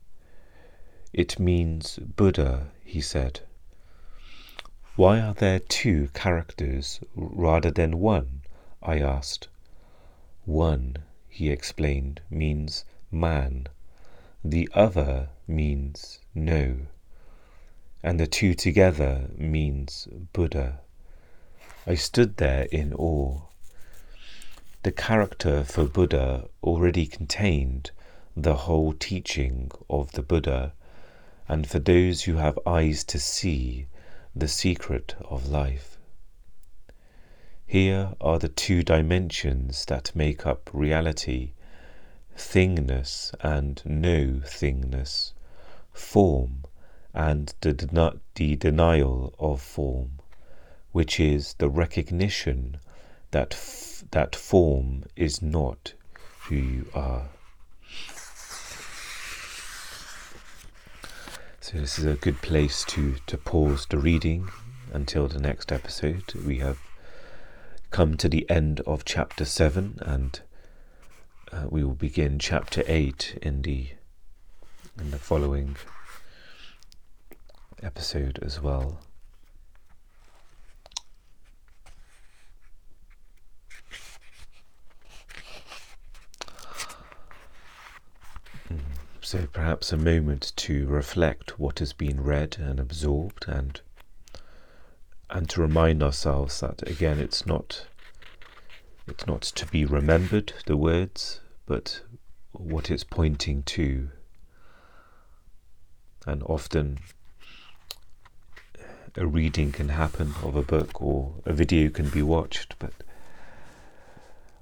It 1.13 1.39
means 1.39 1.99
Buddha, 1.99 2.67
he 2.83 2.99
said. 2.99 3.39
Why 4.97 5.21
are 5.21 5.33
there 5.33 5.59
two 5.59 6.09
characters 6.13 6.99
rather 7.15 7.71
than 7.71 7.99
one? 7.99 8.41
I 8.83 8.99
asked. 8.99 9.47
One, 10.43 10.97
he 11.29 11.49
explained, 11.49 12.19
means 12.29 12.83
man. 13.09 13.67
The 14.43 14.69
other 14.73 15.29
means 15.47 16.19
no. 16.35 16.87
And 18.03 18.19
the 18.19 18.27
two 18.27 18.53
together 18.53 19.29
means 19.37 20.09
Buddha. 20.33 20.81
I 21.87 21.95
stood 21.95 22.35
there 22.35 22.63
in 22.65 22.93
awe. 22.93 23.43
The 24.83 24.91
character 24.91 25.63
for 25.63 25.85
Buddha 25.85 26.49
already 26.61 27.05
contained 27.05 27.91
the 28.35 28.55
whole 28.55 28.91
teaching 28.91 29.71
of 29.89 30.11
the 30.11 30.21
Buddha, 30.21 30.73
and 31.47 31.65
for 31.65 31.79
those 31.79 32.23
who 32.23 32.35
have 32.35 32.59
eyes 32.65 33.05
to 33.05 33.19
see 33.19 33.87
the 34.35 34.47
secret 34.47 35.15
of 35.25 35.49
life. 35.49 35.97
Here 37.65 38.13
are 38.19 38.39
the 38.39 38.49
two 38.49 38.83
dimensions 38.83 39.85
that 39.85 40.15
make 40.15 40.45
up 40.45 40.69
reality 40.73 41.53
thingness 42.37 43.33
and 43.41 43.81
no 43.85 44.41
thingness, 44.43 45.33
form 45.93 46.63
and 47.13 47.53
the, 47.61 47.73
den- 47.73 48.19
the 48.35 48.55
denial 48.55 49.33
of 49.37 49.61
form, 49.61 50.19
which 50.91 51.19
is 51.19 51.55
the 51.55 51.69
recognition 51.69 52.77
that, 53.31 53.53
f- 53.53 54.03
that 54.11 54.35
form 54.35 55.03
is 55.15 55.41
not 55.41 55.93
who 56.43 56.55
you 56.55 56.87
are. 56.93 57.29
So 61.71 61.77
this 61.77 61.99
is 61.99 62.05
a 62.05 62.15
good 62.15 62.41
place 62.41 62.83
to, 62.89 63.15
to 63.27 63.37
pause 63.37 63.85
the 63.85 63.97
reading 63.97 64.49
until 64.91 65.29
the 65.29 65.39
next 65.39 65.71
episode. 65.71 66.33
We 66.45 66.57
have 66.57 66.79
come 67.91 68.17
to 68.17 68.27
the 68.27 68.49
end 68.49 68.81
of 68.81 69.05
chapter 69.05 69.45
7 69.45 69.99
and 70.01 70.41
uh, 71.49 71.67
we 71.69 71.85
will 71.85 71.93
begin 71.93 72.39
chapter 72.39 72.83
8 72.87 73.39
in 73.41 73.61
the 73.61 73.87
in 74.99 75.11
the 75.11 75.17
following 75.17 75.77
episode 77.81 78.39
as 78.41 78.59
well. 78.59 78.99
So 89.31 89.47
perhaps 89.47 89.93
a 89.93 89.97
moment 89.97 90.51
to 90.57 90.85
reflect 90.87 91.57
what 91.57 91.79
has 91.79 91.93
been 91.93 92.21
read 92.21 92.57
and 92.59 92.81
absorbed 92.81 93.45
and 93.47 93.79
and 95.29 95.49
to 95.51 95.61
remind 95.61 96.03
ourselves 96.03 96.59
that 96.59 96.85
again 96.85 97.17
it's 97.17 97.45
not 97.45 97.87
it's 99.07 99.25
not 99.25 99.41
to 99.43 99.65
be 99.67 99.85
remembered 99.85 100.51
the 100.65 100.75
words 100.75 101.39
but 101.65 102.01
what 102.51 102.91
it's 102.91 103.05
pointing 103.05 103.63
to. 103.63 104.09
And 106.27 106.43
often 106.43 106.99
a 109.15 109.25
reading 109.25 109.71
can 109.71 109.87
happen 109.87 110.33
of 110.43 110.57
a 110.57 110.61
book 110.61 111.01
or 111.01 111.35
a 111.45 111.53
video 111.53 111.89
can 111.89 112.09
be 112.09 112.21
watched 112.21 112.75
but 112.79 112.91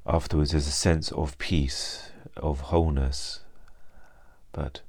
afterwards 0.05 0.51
there's 0.51 0.67
a 0.67 0.71
sense 0.71 1.11
of 1.13 1.39
peace 1.39 2.11
of 2.37 2.59
wholeness 2.59 3.39
but 4.51 4.81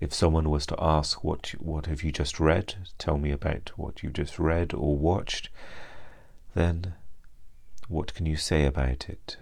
if 0.00 0.12
someone 0.12 0.50
was 0.50 0.66
to 0.66 0.76
ask 0.82 1.22
what 1.22 1.54
what 1.58 1.86
have 1.86 2.02
you 2.02 2.10
just 2.10 2.40
read, 2.40 2.74
tell 2.98 3.18
me 3.18 3.30
about 3.30 3.70
what 3.76 4.02
you 4.02 4.10
just 4.10 4.38
read 4.38 4.74
or 4.74 4.96
watched, 4.96 5.48
then 6.54 6.94
what 7.88 8.14
can 8.14 8.26
you 8.26 8.36
say 8.36 8.64
about 8.64 9.08
it? 9.08 9.36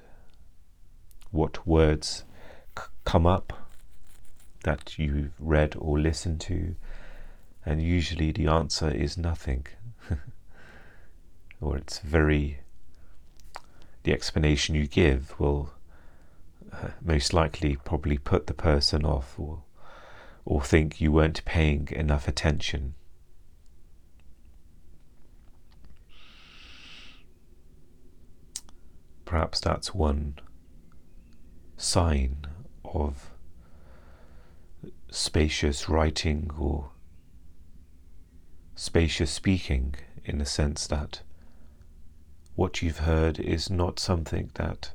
What 1.30 1.66
words 1.66 2.24
c- 2.78 2.84
come 3.04 3.26
up 3.26 3.68
that 4.64 4.98
you've 4.98 5.32
read 5.38 5.74
or 5.78 5.98
listened 5.98 6.40
to? 6.42 6.74
And 7.64 7.82
usually 7.82 8.32
the 8.32 8.46
answer 8.48 8.90
is 8.90 9.16
nothing. 9.16 9.66
or 11.60 11.76
it's 11.76 12.00
very. 12.00 12.60
The 14.02 14.12
explanation 14.12 14.74
you 14.74 14.86
give 14.86 15.38
will 15.38 15.70
most 17.02 17.33
likely 17.33 17.76
probably 17.76 18.18
put 18.18 18.46
the 18.46 18.54
person 18.54 19.04
off 19.04 19.38
or 19.38 19.62
or 20.44 20.62
think 20.62 21.00
you 21.00 21.12
weren't 21.12 21.44
paying 21.44 21.88
enough 21.92 22.26
attention. 22.26 22.94
Perhaps 29.24 29.61
that's 29.61 29.94
one 29.94 30.38
sign 31.76 32.46
of 32.85 33.30
spacious 35.11 35.88
writing 35.88 36.50
or 36.59 36.90
spacious 38.74 39.30
speaking 39.30 39.94
in 40.24 40.38
the 40.38 40.44
sense 40.44 40.87
that 40.87 41.20
what 42.56 42.83
you've 42.83 43.00
heard 43.00 43.38
is 43.38 43.70
not 43.70 43.98
something 43.98 44.50
that 44.54 44.92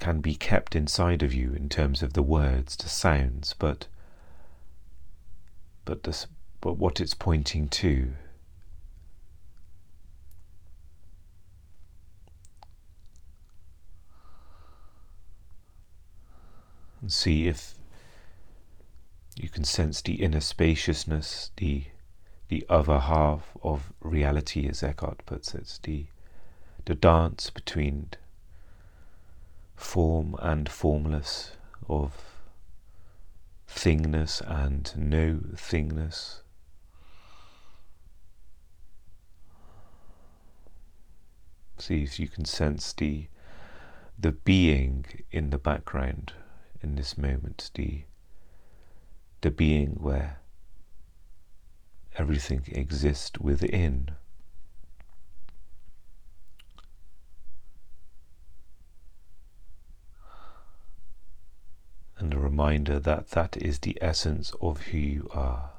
can 0.00 0.20
be 0.22 0.34
kept 0.34 0.74
inside 0.74 1.22
of 1.22 1.34
you 1.34 1.52
in 1.52 1.68
terms 1.68 2.02
of 2.02 2.14
the 2.14 2.22
words, 2.22 2.74
the 2.74 2.88
sounds, 2.88 3.54
but 3.58 3.86
but 5.84 6.04
this, 6.04 6.26
but 6.62 6.78
what 6.78 7.00
it's 7.00 7.12
pointing 7.12 7.68
to. 7.68 8.14
And 17.02 17.12
see 17.12 17.46
if 17.46 17.74
you 19.36 19.50
can 19.50 19.64
sense 19.64 20.00
the 20.00 20.22
inner 20.22 20.40
spaciousness, 20.40 21.50
the 21.58 21.84
the 22.48 22.64
other 22.70 23.00
half 23.00 23.54
of 23.62 23.92
reality, 24.00 24.66
as 24.66 24.82
Eckhart 24.82 25.26
puts 25.26 25.54
it, 25.54 25.78
the 25.82 26.06
the 26.86 26.94
dance 26.94 27.50
between 27.50 28.08
form 29.80 30.36
and 30.40 30.68
formless, 30.68 31.52
of 31.88 32.12
thingness 33.66 34.40
and 34.46 34.92
no 34.96 35.40
thingness. 35.54 36.42
See 41.78 42.02
if 42.02 42.20
you 42.20 42.28
can 42.28 42.44
sense 42.44 42.92
the 42.92 43.28
the 44.18 44.32
being 44.32 45.06
in 45.30 45.48
the 45.48 45.58
background 45.58 46.34
in 46.82 46.96
this 46.96 47.16
moment, 47.16 47.70
the 47.74 48.02
the 49.40 49.50
being 49.50 49.96
where 49.98 50.40
everything 52.16 52.64
exists 52.68 53.40
within. 53.40 54.10
and 62.20 62.34
a 62.34 62.38
reminder 62.60 63.00
that 63.00 63.30
that 63.30 63.56
is 63.56 63.78
the 63.78 63.96
essence 64.02 64.52
of 64.60 64.82
who 64.88 64.98
you 64.98 65.30
are. 65.32 65.70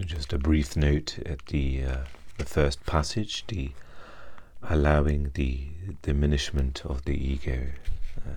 Just 0.00 0.32
a 0.32 0.38
brief 0.38 0.76
note 0.76 1.18
at 1.26 1.46
the 1.46 1.82
uh, 1.82 1.96
the 2.36 2.44
first 2.44 2.86
passage, 2.86 3.44
the 3.48 3.72
allowing 4.62 5.32
the 5.34 5.70
diminishment 6.02 6.86
of 6.86 7.04
the 7.04 7.16
ego. 7.16 7.66
Uh, 8.16 8.34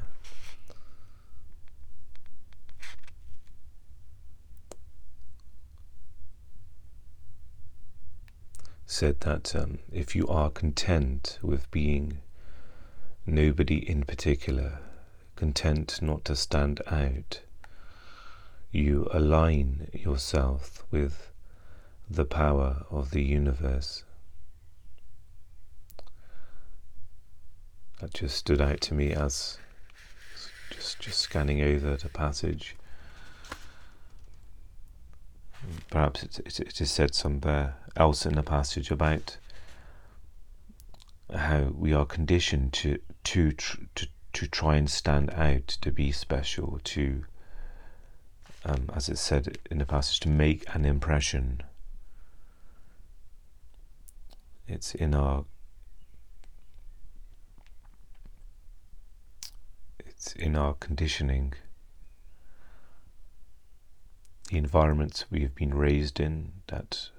said 8.87 9.19
that 9.21 9.55
um, 9.55 9.77
if 9.91 10.15
you 10.15 10.27
are 10.27 10.49
content 10.49 11.37
with 11.43 11.69
being 11.69 12.17
nobody 13.25 13.87
in 13.87 14.03
particular, 14.03 14.79
content 15.35 16.01
not 16.01 16.25
to 16.25 16.35
stand 16.35 16.81
out, 16.87 17.41
you 18.71 19.07
align 19.13 19.89
yourself 19.93 20.83
with 20.89 21.30
the 22.11 22.25
power 22.25 22.85
of 22.89 23.11
the 23.11 23.23
universe. 23.23 24.03
That 27.99 28.13
just 28.13 28.35
stood 28.35 28.59
out 28.59 28.81
to 28.81 28.93
me 28.93 29.13
as 29.13 29.57
just 30.71 30.99
just 30.99 31.19
scanning 31.19 31.61
over 31.61 31.95
the 31.95 32.09
passage. 32.09 32.75
Perhaps 35.89 36.23
it, 36.23 36.39
it, 36.39 36.59
it 36.59 36.81
is 36.81 36.91
said 36.91 37.13
somewhere 37.13 37.75
else 37.95 38.25
in 38.25 38.33
the 38.35 38.43
passage 38.43 38.89
about 38.89 39.37
how 41.33 41.71
we 41.77 41.93
are 41.93 42.05
conditioned 42.05 42.73
to 42.73 42.99
to 43.23 43.51
to 43.51 44.07
to 44.33 44.47
try 44.47 44.75
and 44.75 44.89
stand 44.89 45.29
out, 45.31 45.67
to 45.67 45.91
be 45.91 46.11
special, 46.11 46.79
to, 46.83 47.25
um, 48.63 48.89
as 48.95 49.09
it 49.09 49.17
said 49.17 49.57
in 49.69 49.77
the 49.77 49.85
passage, 49.85 50.19
to 50.21 50.29
make 50.29 50.63
an 50.73 50.85
impression. 50.85 51.61
It's 54.67 54.95
in 54.95 55.13
our 55.13 55.45
it's 59.99 60.33
in 60.33 60.55
our 60.55 60.73
conditioning, 60.75 61.53
the 64.49 64.57
environments 64.57 65.25
we 65.31 65.41
have 65.41 65.55
been 65.55 65.73
raised 65.73 66.19
in 66.19 66.51
that 66.67 67.09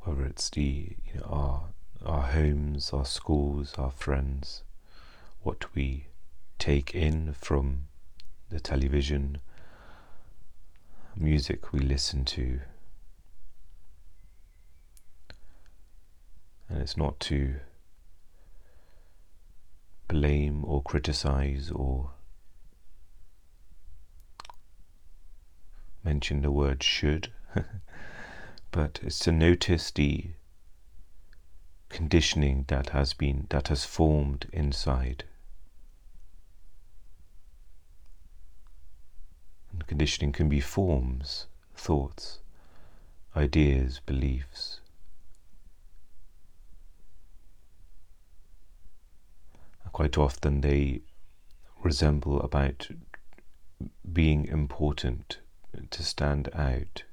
whether 0.00 0.24
it's 0.24 0.48
the 0.50 0.96
you 1.04 1.20
know, 1.20 1.26
our 1.26 1.62
our 2.06 2.22
homes, 2.22 2.92
our 2.92 3.04
schools, 3.04 3.74
our 3.76 3.90
friends, 3.90 4.62
what 5.42 5.74
we 5.74 6.06
take 6.58 6.94
in 6.94 7.32
from 7.34 7.86
the 8.50 8.60
television, 8.60 9.38
music 11.16 11.72
we 11.72 11.80
listen 11.80 12.24
to. 12.24 12.60
And 16.68 16.82
it's 16.82 16.96
not 16.96 17.18
to 17.20 17.56
blame 20.08 20.64
or 20.64 20.82
criticize 20.82 21.70
or 21.70 22.10
mention 26.02 26.42
the 26.42 26.50
word 26.50 26.82
should, 26.82 27.30
but 28.70 29.00
it's 29.02 29.18
to 29.20 29.32
notice 29.32 29.90
the 29.90 30.30
conditioning 31.88 32.64
that 32.68 32.90
has 32.90 33.14
been 33.14 33.46
that 33.50 33.68
has 33.68 33.84
formed 33.84 34.46
inside 34.52 35.24
Conditioning 39.86 40.32
can 40.32 40.48
be 40.48 40.60
forms, 40.60 41.46
thoughts, 41.74 42.40
ideas, 43.34 44.00
beliefs. 44.04 44.80
Quite 49.92 50.18
often 50.18 50.60
they 50.60 51.00
resemble 51.82 52.40
about 52.40 52.88
being 54.12 54.44
important, 54.44 55.38
to 55.90 56.02
stand 56.02 56.48
out. 56.54 57.04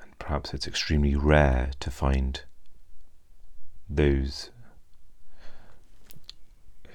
And 0.00 0.18
perhaps 0.18 0.54
it's 0.54 0.66
extremely 0.66 1.14
rare 1.14 1.70
to 1.80 1.90
find 1.90 2.42
those 3.88 4.50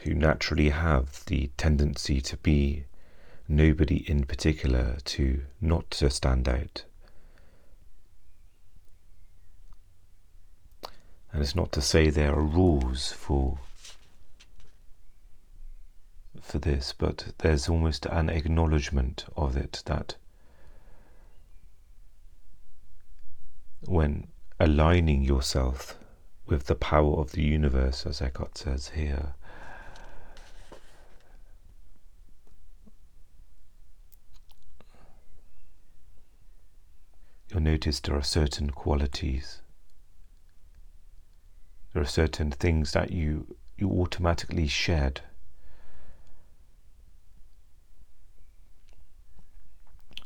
who 0.03 0.13
naturally 0.13 0.69
have 0.69 1.25
the 1.25 1.49
tendency 1.57 2.19
to 2.21 2.37
be 2.37 2.83
nobody 3.47 4.09
in 4.09 4.25
particular, 4.25 4.97
to 5.05 5.41
not 5.61 5.89
to 5.91 6.09
stand 6.09 6.47
out. 6.47 6.83
And 11.31 11.41
it's 11.41 11.55
not 11.55 11.71
to 11.71 11.81
say 11.81 12.09
there 12.09 12.33
are 12.33 12.41
rules 12.41 13.11
for 13.11 13.59
for 16.41 16.59
this, 16.59 16.93
but 16.95 17.27
there's 17.39 17.69
almost 17.69 18.05
an 18.05 18.29
acknowledgement 18.29 19.25
of 19.35 19.55
it 19.55 19.81
that 19.85 20.15
when 23.85 24.27
aligning 24.59 25.23
yourself 25.23 25.97
with 26.45 26.65
the 26.65 26.75
power 26.75 27.17
of 27.17 27.31
the 27.31 27.41
universe, 27.41 28.05
as 28.05 28.21
Eckhart 28.21 28.57
says 28.57 28.89
here. 28.89 29.33
You'll 37.49 37.61
notice 37.61 37.99
there 37.99 38.15
are 38.15 38.23
certain 38.23 38.71
qualities. 38.71 39.61
There 41.93 42.01
are 42.01 42.05
certain 42.05 42.49
things 42.49 42.93
that 42.93 43.11
you 43.11 43.55
you 43.77 43.89
automatically 43.89 44.67
shed. 44.67 45.21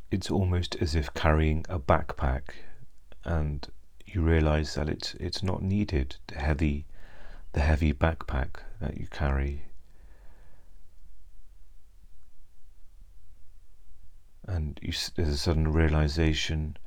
It's 0.10 0.32
almost 0.32 0.76
as 0.78 0.96
if 0.96 1.14
carrying 1.14 1.66
a 1.68 1.80
backpack 1.80 2.44
and 3.26 3.68
you 4.08 4.22
realize 4.22 4.76
that 4.76 4.90
it's 4.90 5.14
it's 5.16 5.44
not 5.44 5.62
needed 5.62 6.16
the 6.28 6.40
heavy 6.40 6.86
the 7.54 7.60
heavy 7.60 7.94
backpack 7.94 8.62
that 8.80 8.98
you 8.98 9.08
carry. 9.08 9.64
And 14.48 14.80
you, 14.82 14.94
there's 15.16 15.30
a 15.30 15.38
sudden 15.38 15.72
realization 15.72 16.78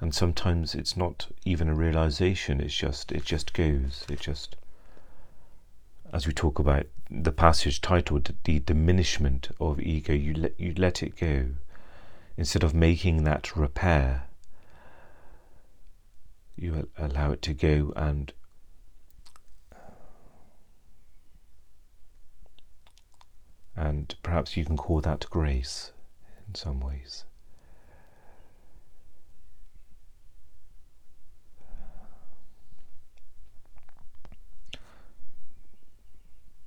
and 0.00 0.14
sometimes 0.14 0.74
it's 0.74 0.96
not 0.96 1.28
even 1.44 1.68
a 1.68 1.74
realization 1.74 2.60
it's 2.60 2.74
just 2.74 3.12
it 3.12 3.24
just 3.24 3.52
goes 3.52 4.04
it 4.08 4.20
just 4.20 4.56
as 6.12 6.26
we 6.26 6.32
talk 6.32 6.58
about 6.58 6.86
the 7.10 7.32
passage 7.32 7.80
titled 7.80 8.32
the 8.44 8.58
diminishment 8.60 9.48
of 9.60 9.80
ego 9.80 10.12
you 10.12 10.32
let 10.32 10.58
you 10.58 10.72
let 10.76 11.02
it 11.02 11.16
go. 11.16 11.48
Instead 12.36 12.62
of 12.64 12.74
making 12.74 13.24
that 13.24 13.54
repair 13.54 14.24
you 16.56 16.88
allow 16.98 17.32
it 17.32 17.42
to 17.42 17.52
go 17.54 17.92
and 17.96 18.32
and 23.76 24.14
perhaps 24.22 24.56
you 24.56 24.64
can 24.64 24.76
call 24.76 25.00
that 25.00 25.26
grace 25.30 25.92
in 26.46 26.54
some 26.54 26.80
ways. 26.80 27.24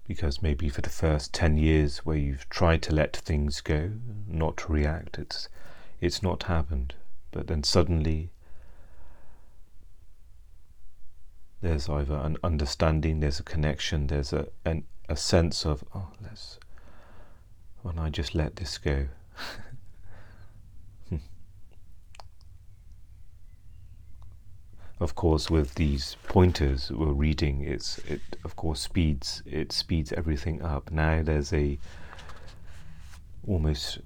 Because 0.05 0.41
maybe 0.41 0.69
for 0.69 0.81
the 0.81 0.89
first 0.89 1.33
10 1.33 1.57
years 1.57 1.99
where 1.99 2.15
you've 2.15 2.47
tried 2.49 2.81
to 2.83 2.95
let 2.95 3.15
things 3.15 3.59
go, 3.59 3.91
not 4.25 4.57
to 4.57 4.71
react, 4.71 5.17
it's, 5.17 5.49
it's 5.99 6.23
not 6.23 6.43
happened. 6.43 6.95
But 7.31 7.47
then 7.47 7.63
suddenly 7.63 8.31
there's 11.61 11.89
either 11.89 12.15
an 12.15 12.37
understanding, 12.43 13.19
there's 13.19 13.39
a 13.39 13.43
connection, 13.43 14.07
there's 14.07 14.33
a 14.33 14.47
an, 14.65 14.83
a 15.09 15.15
sense 15.15 15.65
of 15.65 15.83
oh 15.95 16.09
let's 16.21 16.59
when 17.81 17.97
I 17.99 18.09
just 18.09 18.35
let 18.35 18.57
this 18.57 18.77
go. 18.77 19.07
of 24.99 25.13
course 25.13 25.49
with 25.49 25.75
these 25.75 26.17
pointers 26.27 26.91
we're 26.91 27.13
reading 27.13 27.61
it's 27.61 27.99
it 27.99 28.19
of 28.43 28.55
course 28.55 28.79
speeds 28.79 29.43
it 29.45 29.71
speeds 29.71 30.11
everything 30.13 30.59
up 30.63 30.89
now 30.89 31.21
there's 31.21 31.53
a 31.53 31.77
almost 33.47 33.99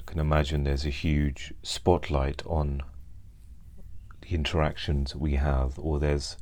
I 0.00 0.02
can 0.04 0.18
imagine 0.18 0.64
there's 0.64 0.84
a 0.84 0.90
huge 0.90 1.54
spotlight 1.62 2.42
on 2.44 2.82
the 4.22 4.34
interactions 4.34 5.14
we 5.14 5.34
have, 5.34 5.78
or 5.78 5.98
there's 5.98 6.36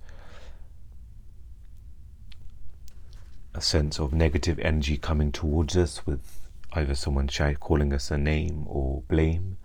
a 3.55 3.61
sense 3.61 3.99
of 3.99 4.13
negative 4.13 4.59
energy 4.61 4.97
coming 4.97 5.33
towards 5.33 5.77
us 5.77 6.07
with 6.07 6.41
either 6.73 6.95
someone 6.95 7.29
calling 7.59 7.93
us 7.93 8.11
a 8.11 8.19
name 8.19 8.65
or 8.69 9.03
blame, 9.09 9.57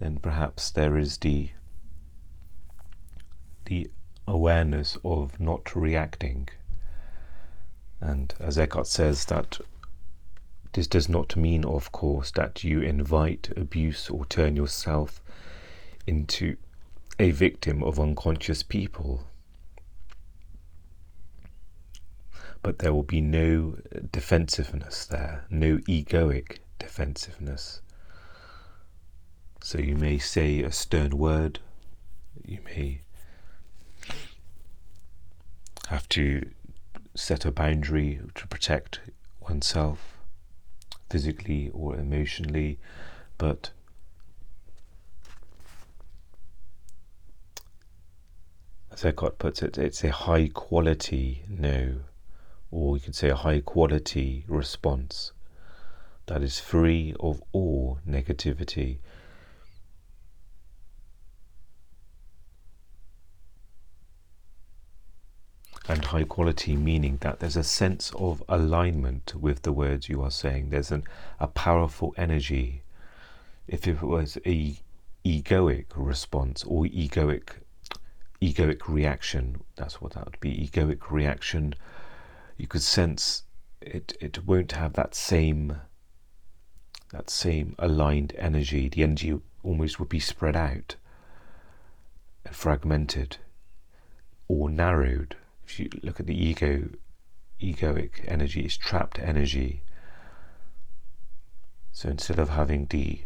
then 0.00 0.16
perhaps 0.18 0.70
there 0.70 0.96
is 0.96 1.18
the 1.18 1.50
the 3.66 3.90
awareness 4.26 4.96
of 5.04 5.38
not 5.38 5.76
reacting. 5.76 6.48
And 8.00 8.32
as 8.40 8.56
Eckhart 8.56 8.86
says, 8.86 9.26
that 9.26 9.58
this 10.72 10.86
does 10.86 11.08
not 11.08 11.36
mean, 11.36 11.64
of 11.64 11.92
course, 11.92 12.30
that 12.32 12.64
you 12.64 12.80
invite 12.80 13.52
abuse 13.56 14.08
or 14.08 14.24
turn 14.24 14.56
yourself 14.56 15.20
into 16.06 16.56
a 17.18 17.30
victim 17.30 17.82
of 17.82 17.98
unconscious 17.98 18.62
people. 18.62 19.27
But 22.62 22.80
there 22.80 22.92
will 22.92 23.02
be 23.02 23.20
no 23.20 23.78
defensiveness 24.12 25.06
there, 25.06 25.44
no 25.48 25.78
egoic 25.78 26.58
defensiveness. 26.78 27.80
So 29.62 29.78
you 29.78 29.96
may 29.96 30.18
say 30.18 30.62
a 30.62 30.72
stern 30.72 31.16
word, 31.18 31.60
you 32.44 32.58
may 32.64 33.02
have 35.88 36.08
to 36.10 36.50
set 37.14 37.44
a 37.44 37.50
boundary 37.50 38.20
to 38.34 38.46
protect 38.46 39.00
oneself 39.40 40.18
physically 41.10 41.70
or 41.72 41.96
emotionally, 41.96 42.78
but 43.38 43.70
as 48.92 49.04
Eckhart 49.04 49.38
puts 49.38 49.62
it, 49.62 49.78
it's 49.78 50.04
a 50.04 50.10
high 50.10 50.48
quality 50.48 51.42
no, 51.48 52.00
or 52.70 52.96
you 52.96 53.00
could 53.00 53.14
say 53.14 53.30
a 53.30 53.34
high 53.34 53.60
quality 53.60 54.44
response 54.48 55.32
that 56.26 56.42
is 56.42 56.58
free 56.58 57.14
of 57.20 57.42
all 57.52 57.98
negativity. 58.08 58.98
and 65.88 66.04
high 66.04 66.24
quality, 66.24 66.76
meaning 66.76 67.16
that 67.22 67.40
there's 67.40 67.56
a 67.56 67.64
sense 67.64 68.12
of 68.14 68.42
alignment 68.48 69.34
with 69.34 69.62
the 69.62 69.72
words 69.72 70.08
you 70.08 70.22
are 70.22 70.30
saying. 70.30 70.68
There's 70.68 70.92
an, 70.92 71.04
a 71.40 71.46
powerful 71.46 72.14
energy. 72.18 72.82
If 73.66 73.88
it 73.88 74.02
was 74.02 74.36
a 74.44 74.76
egoic 75.24 75.86
response 75.96 76.62
or 76.64 76.84
egoic 76.84 77.60
egoic 78.42 78.82
reaction, 78.86 79.62
that's 79.76 80.00
what 80.00 80.12
that 80.12 80.26
would 80.26 80.40
be. 80.40 80.68
Egoic 80.68 81.10
reaction, 81.10 81.74
you 82.58 82.66
could 82.66 82.82
sense 82.82 83.44
it. 83.80 84.16
It 84.20 84.44
won't 84.46 84.72
have 84.72 84.92
that 84.94 85.14
same 85.14 85.80
that 87.12 87.30
same 87.30 87.74
aligned 87.78 88.34
energy. 88.36 88.88
The 88.88 89.02
energy 89.02 89.40
almost 89.62 89.98
would 89.98 90.10
be 90.10 90.20
spread 90.20 90.56
out 90.56 90.96
and 92.44 92.54
fragmented 92.54 93.38
or 94.46 94.68
narrowed 94.68 95.36
if 95.68 95.78
you 95.78 95.90
look 96.02 96.18
at 96.18 96.26
the 96.26 96.34
ego, 96.34 96.88
egoic 97.60 98.24
energy, 98.26 98.62
it's 98.62 98.76
trapped 98.76 99.18
energy. 99.18 99.82
So 101.92 102.08
instead 102.08 102.38
of 102.38 102.48
having 102.48 102.86
the 102.86 103.20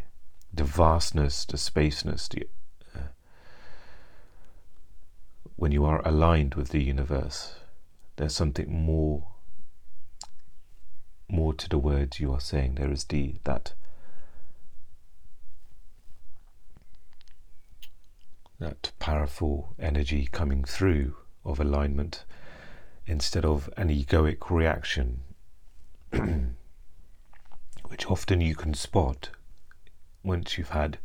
the 0.52 0.64
vastness, 0.64 1.46
the 1.46 1.56
spaceness, 1.56 2.28
the, 2.28 2.46
uh, 2.94 3.08
when 5.56 5.72
you 5.72 5.84
are 5.84 6.06
aligned 6.06 6.56
with 6.56 6.70
the 6.70 6.82
universe, 6.82 7.54
there's 8.16 8.35
something 8.35 8.85
more 8.85 9.29
more 11.29 11.55
to 11.55 11.68
the 11.68 11.79
words 11.79 12.20
you 12.20 12.33
are 12.33 12.40
saying. 12.40 12.75
There 12.75 12.92
is 12.92 13.05
the 13.05 13.37
that 13.44 13.75
that 18.59 18.92
powerful 19.01 19.75
energy 19.79 20.29
coming 20.31 20.62
through 20.62 21.16
of 21.44 21.59
alignment 21.59 22.25
instead 23.07 23.44
of 23.44 23.68
an 23.77 23.88
egoic 23.88 24.51
reaction, 24.51 25.22
which 27.87 28.07
often 28.07 28.40
you 28.40 28.55
can 28.55 28.75
spot 28.75 29.31
once 30.22 30.57
you've 30.57 30.70
had, 30.70 30.98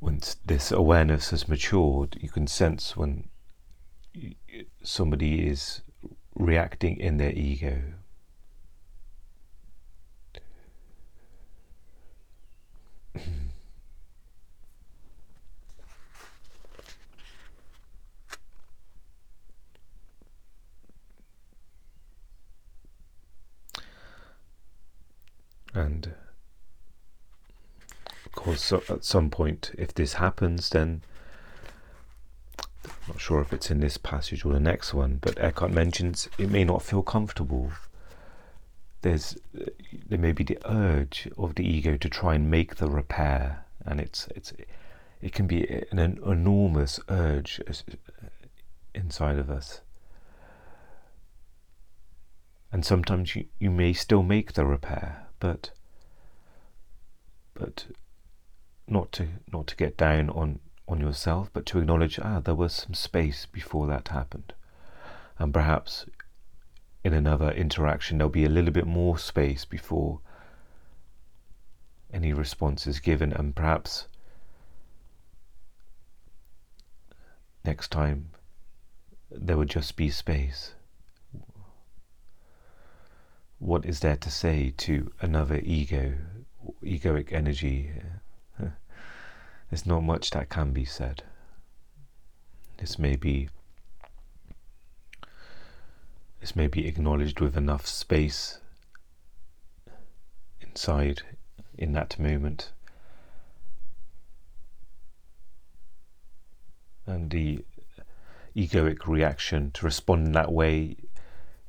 once 0.00 0.36
this 0.46 0.70
awareness 0.70 1.30
has 1.30 1.48
matured, 1.48 2.16
you 2.20 2.28
can 2.28 2.46
sense 2.46 2.96
when 2.96 3.28
somebody 4.82 5.48
is 5.48 5.80
reacting 6.34 6.96
in 6.98 7.16
their 7.18 7.32
ego. 7.32 7.82
And 25.74 26.12
of 28.26 28.32
course, 28.32 28.62
so 28.62 28.82
at 28.90 29.04
some 29.04 29.30
point, 29.30 29.70
if 29.78 29.94
this 29.94 30.14
happens, 30.14 30.68
then 30.68 31.02
not 33.08 33.20
sure 33.20 33.40
if 33.40 33.52
it's 33.52 33.70
in 33.70 33.80
this 33.80 33.96
passage 33.96 34.44
or 34.44 34.52
the 34.52 34.60
next 34.60 34.94
one, 34.94 35.18
but 35.20 35.38
Eckhart 35.38 35.72
mentions 35.72 36.28
it 36.38 36.50
may 36.50 36.64
not 36.64 36.82
feel 36.82 37.02
comfortable. 37.02 37.72
There's 39.02 39.36
there 40.08 40.18
may 40.18 40.32
be 40.32 40.44
the 40.44 40.58
urge 40.64 41.28
of 41.36 41.56
the 41.56 41.66
ego 41.66 41.96
to 41.96 42.08
try 42.08 42.34
and 42.34 42.50
make 42.50 42.76
the 42.76 42.88
repair, 42.88 43.64
and 43.84 44.00
it's 44.00 44.28
it's 44.36 44.52
it 45.20 45.32
can 45.32 45.46
be 45.46 45.66
an, 45.90 45.98
an 45.98 46.20
enormous 46.24 47.00
urge 47.08 47.60
uh, 47.68 47.72
inside 48.94 49.38
of 49.38 49.50
us. 49.50 49.80
And 52.70 52.86
sometimes 52.86 53.36
you, 53.36 53.46
you 53.58 53.70
may 53.70 53.92
still 53.92 54.22
make 54.22 54.54
the 54.54 54.64
repair, 54.64 55.26
but 55.40 55.70
but 57.54 57.86
not 58.86 59.12
to 59.12 59.28
not 59.52 59.66
to 59.68 59.76
get 59.76 59.96
down 59.96 60.30
on 60.30 60.60
on 60.88 61.00
yourself, 61.00 61.50
but 61.52 61.66
to 61.66 61.78
acknowledge 61.78 62.18
ah 62.20 62.40
there 62.40 62.54
was 62.54 62.72
some 62.72 62.94
space 62.94 63.46
before 63.46 63.86
that 63.86 64.08
happened, 64.08 64.54
and 65.38 65.52
perhaps 65.52 66.06
in 67.04 67.12
another 67.12 67.50
interaction 67.50 68.18
there'll 68.18 68.30
be 68.30 68.44
a 68.44 68.48
little 68.48 68.72
bit 68.72 68.86
more 68.86 69.18
space 69.18 69.64
before 69.64 70.20
any 72.12 72.32
response 72.32 72.86
is 72.86 73.00
given, 73.00 73.32
and 73.32 73.54
perhaps 73.56 74.06
next 77.64 77.90
time 77.90 78.30
there 79.30 79.56
would 79.56 79.70
just 79.70 79.96
be 79.96 80.10
space 80.10 80.74
what 83.62 83.86
is 83.86 84.00
there 84.00 84.16
to 84.16 84.28
say 84.28 84.74
to 84.76 85.12
another 85.20 85.60
ego, 85.62 86.14
egoic 86.82 87.32
energy? 87.32 87.92
There's 89.72 89.86
not 89.86 90.02
much 90.02 90.32
that 90.32 90.50
can 90.50 90.74
be 90.74 90.84
said. 90.84 91.22
This 92.76 92.98
may 92.98 93.16
be 93.16 93.48
this 96.42 96.54
may 96.54 96.66
be 96.66 96.86
acknowledged 96.86 97.40
with 97.40 97.56
enough 97.56 97.86
space 97.86 98.58
inside 100.60 101.22
in 101.78 101.92
that 101.92 102.18
moment. 102.18 102.72
And 107.06 107.30
the 107.30 107.64
egoic 108.54 109.06
reaction 109.06 109.70
to 109.70 109.86
respond 109.86 110.26
in 110.26 110.32
that 110.32 110.52
way 110.52 110.96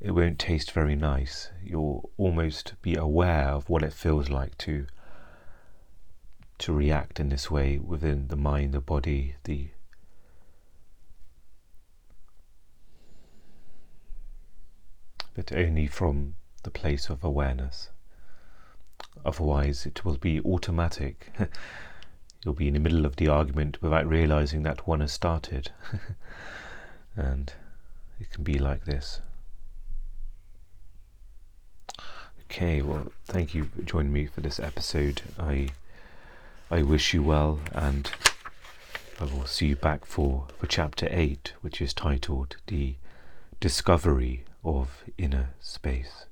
it 0.02 0.12
won't 0.12 0.40
taste 0.40 0.72
very 0.74 0.98
nice. 0.98 1.52
You'll 1.64 2.10
almost 2.18 2.74
be 2.82 2.96
aware 2.96 3.48
of 3.48 3.70
what 3.70 3.82
it 3.82 3.94
feels 3.94 4.28
like 4.28 4.58
to 4.58 4.88
to 6.64 6.72
react 6.72 7.20
in 7.20 7.28
this 7.28 7.52
way 7.52 7.78
within 7.78 8.30
the 8.30 8.38
mind, 8.38 8.74
the 8.74 8.80
body, 8.80 9.36
the 9.44 9.68
but 15.36 15.52
only 15.52 15.88
from 15.88 16.36
the 16.64 16.72
place 16.72 17.10
of 17.10 17.22
awareness. 17.22 17.90
Otherwise, 19.26 19.86
it 19.86 20.06
will 20.06 20.16
be 20.16 20.40
automatic. 20.40 21.34
You'll 22.46 22.54
be 22.54 22.70
in 22.70 22.76
the 22.76 22.80
middle 22.80 23.06
of 23.06 23.18
the 23.18 23.28
argument 23.28 23.82
without 23.82 24.08
realizing 24.08 24.64
that 24.64 24.88
one 24.88 25.02
has 25.02 25.12
started. 25.12 25.72
and 27.18 27.52
it 28.22 28.32
can 28.32 28.46
be 28.46 28.58
like 28.58 28.86
this. 28.86 29.20
Okay, 32.44 32.82
well, 32.82 33.12
thank 33.26 33.54
you 33.54 33.66
for 33.66 33.82
joining 33.82 34.14
me 34.14 34.28
for 34.28 34.40
this 34.40 34.62
episode. 34.62 35.24
I 35.38 35.70
I 36.74 36.82
wish 36.82 37.14
you 37.14 37.22
well, 37.22 37.60
and 37.72 38.10
I 39.20 39.26
will 39.26 39.46
see 39.46 39.68
you 39.68 39.76
back 39.76 40.06
for, 40.06 40.48
for 40.58 40.66
chapter 40.66 41.08
8, 41.12 41.54
which 41.62 41.80
is 41.80 41.94
titled 41.94 42.56
The 42.66 42.96
Discovery 43.60 44.46
of 44.64 45.04
Inner 45.16 45.50
Space. 45.60 46.26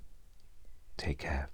Take 0.98 1.20
care. 1.20 1.50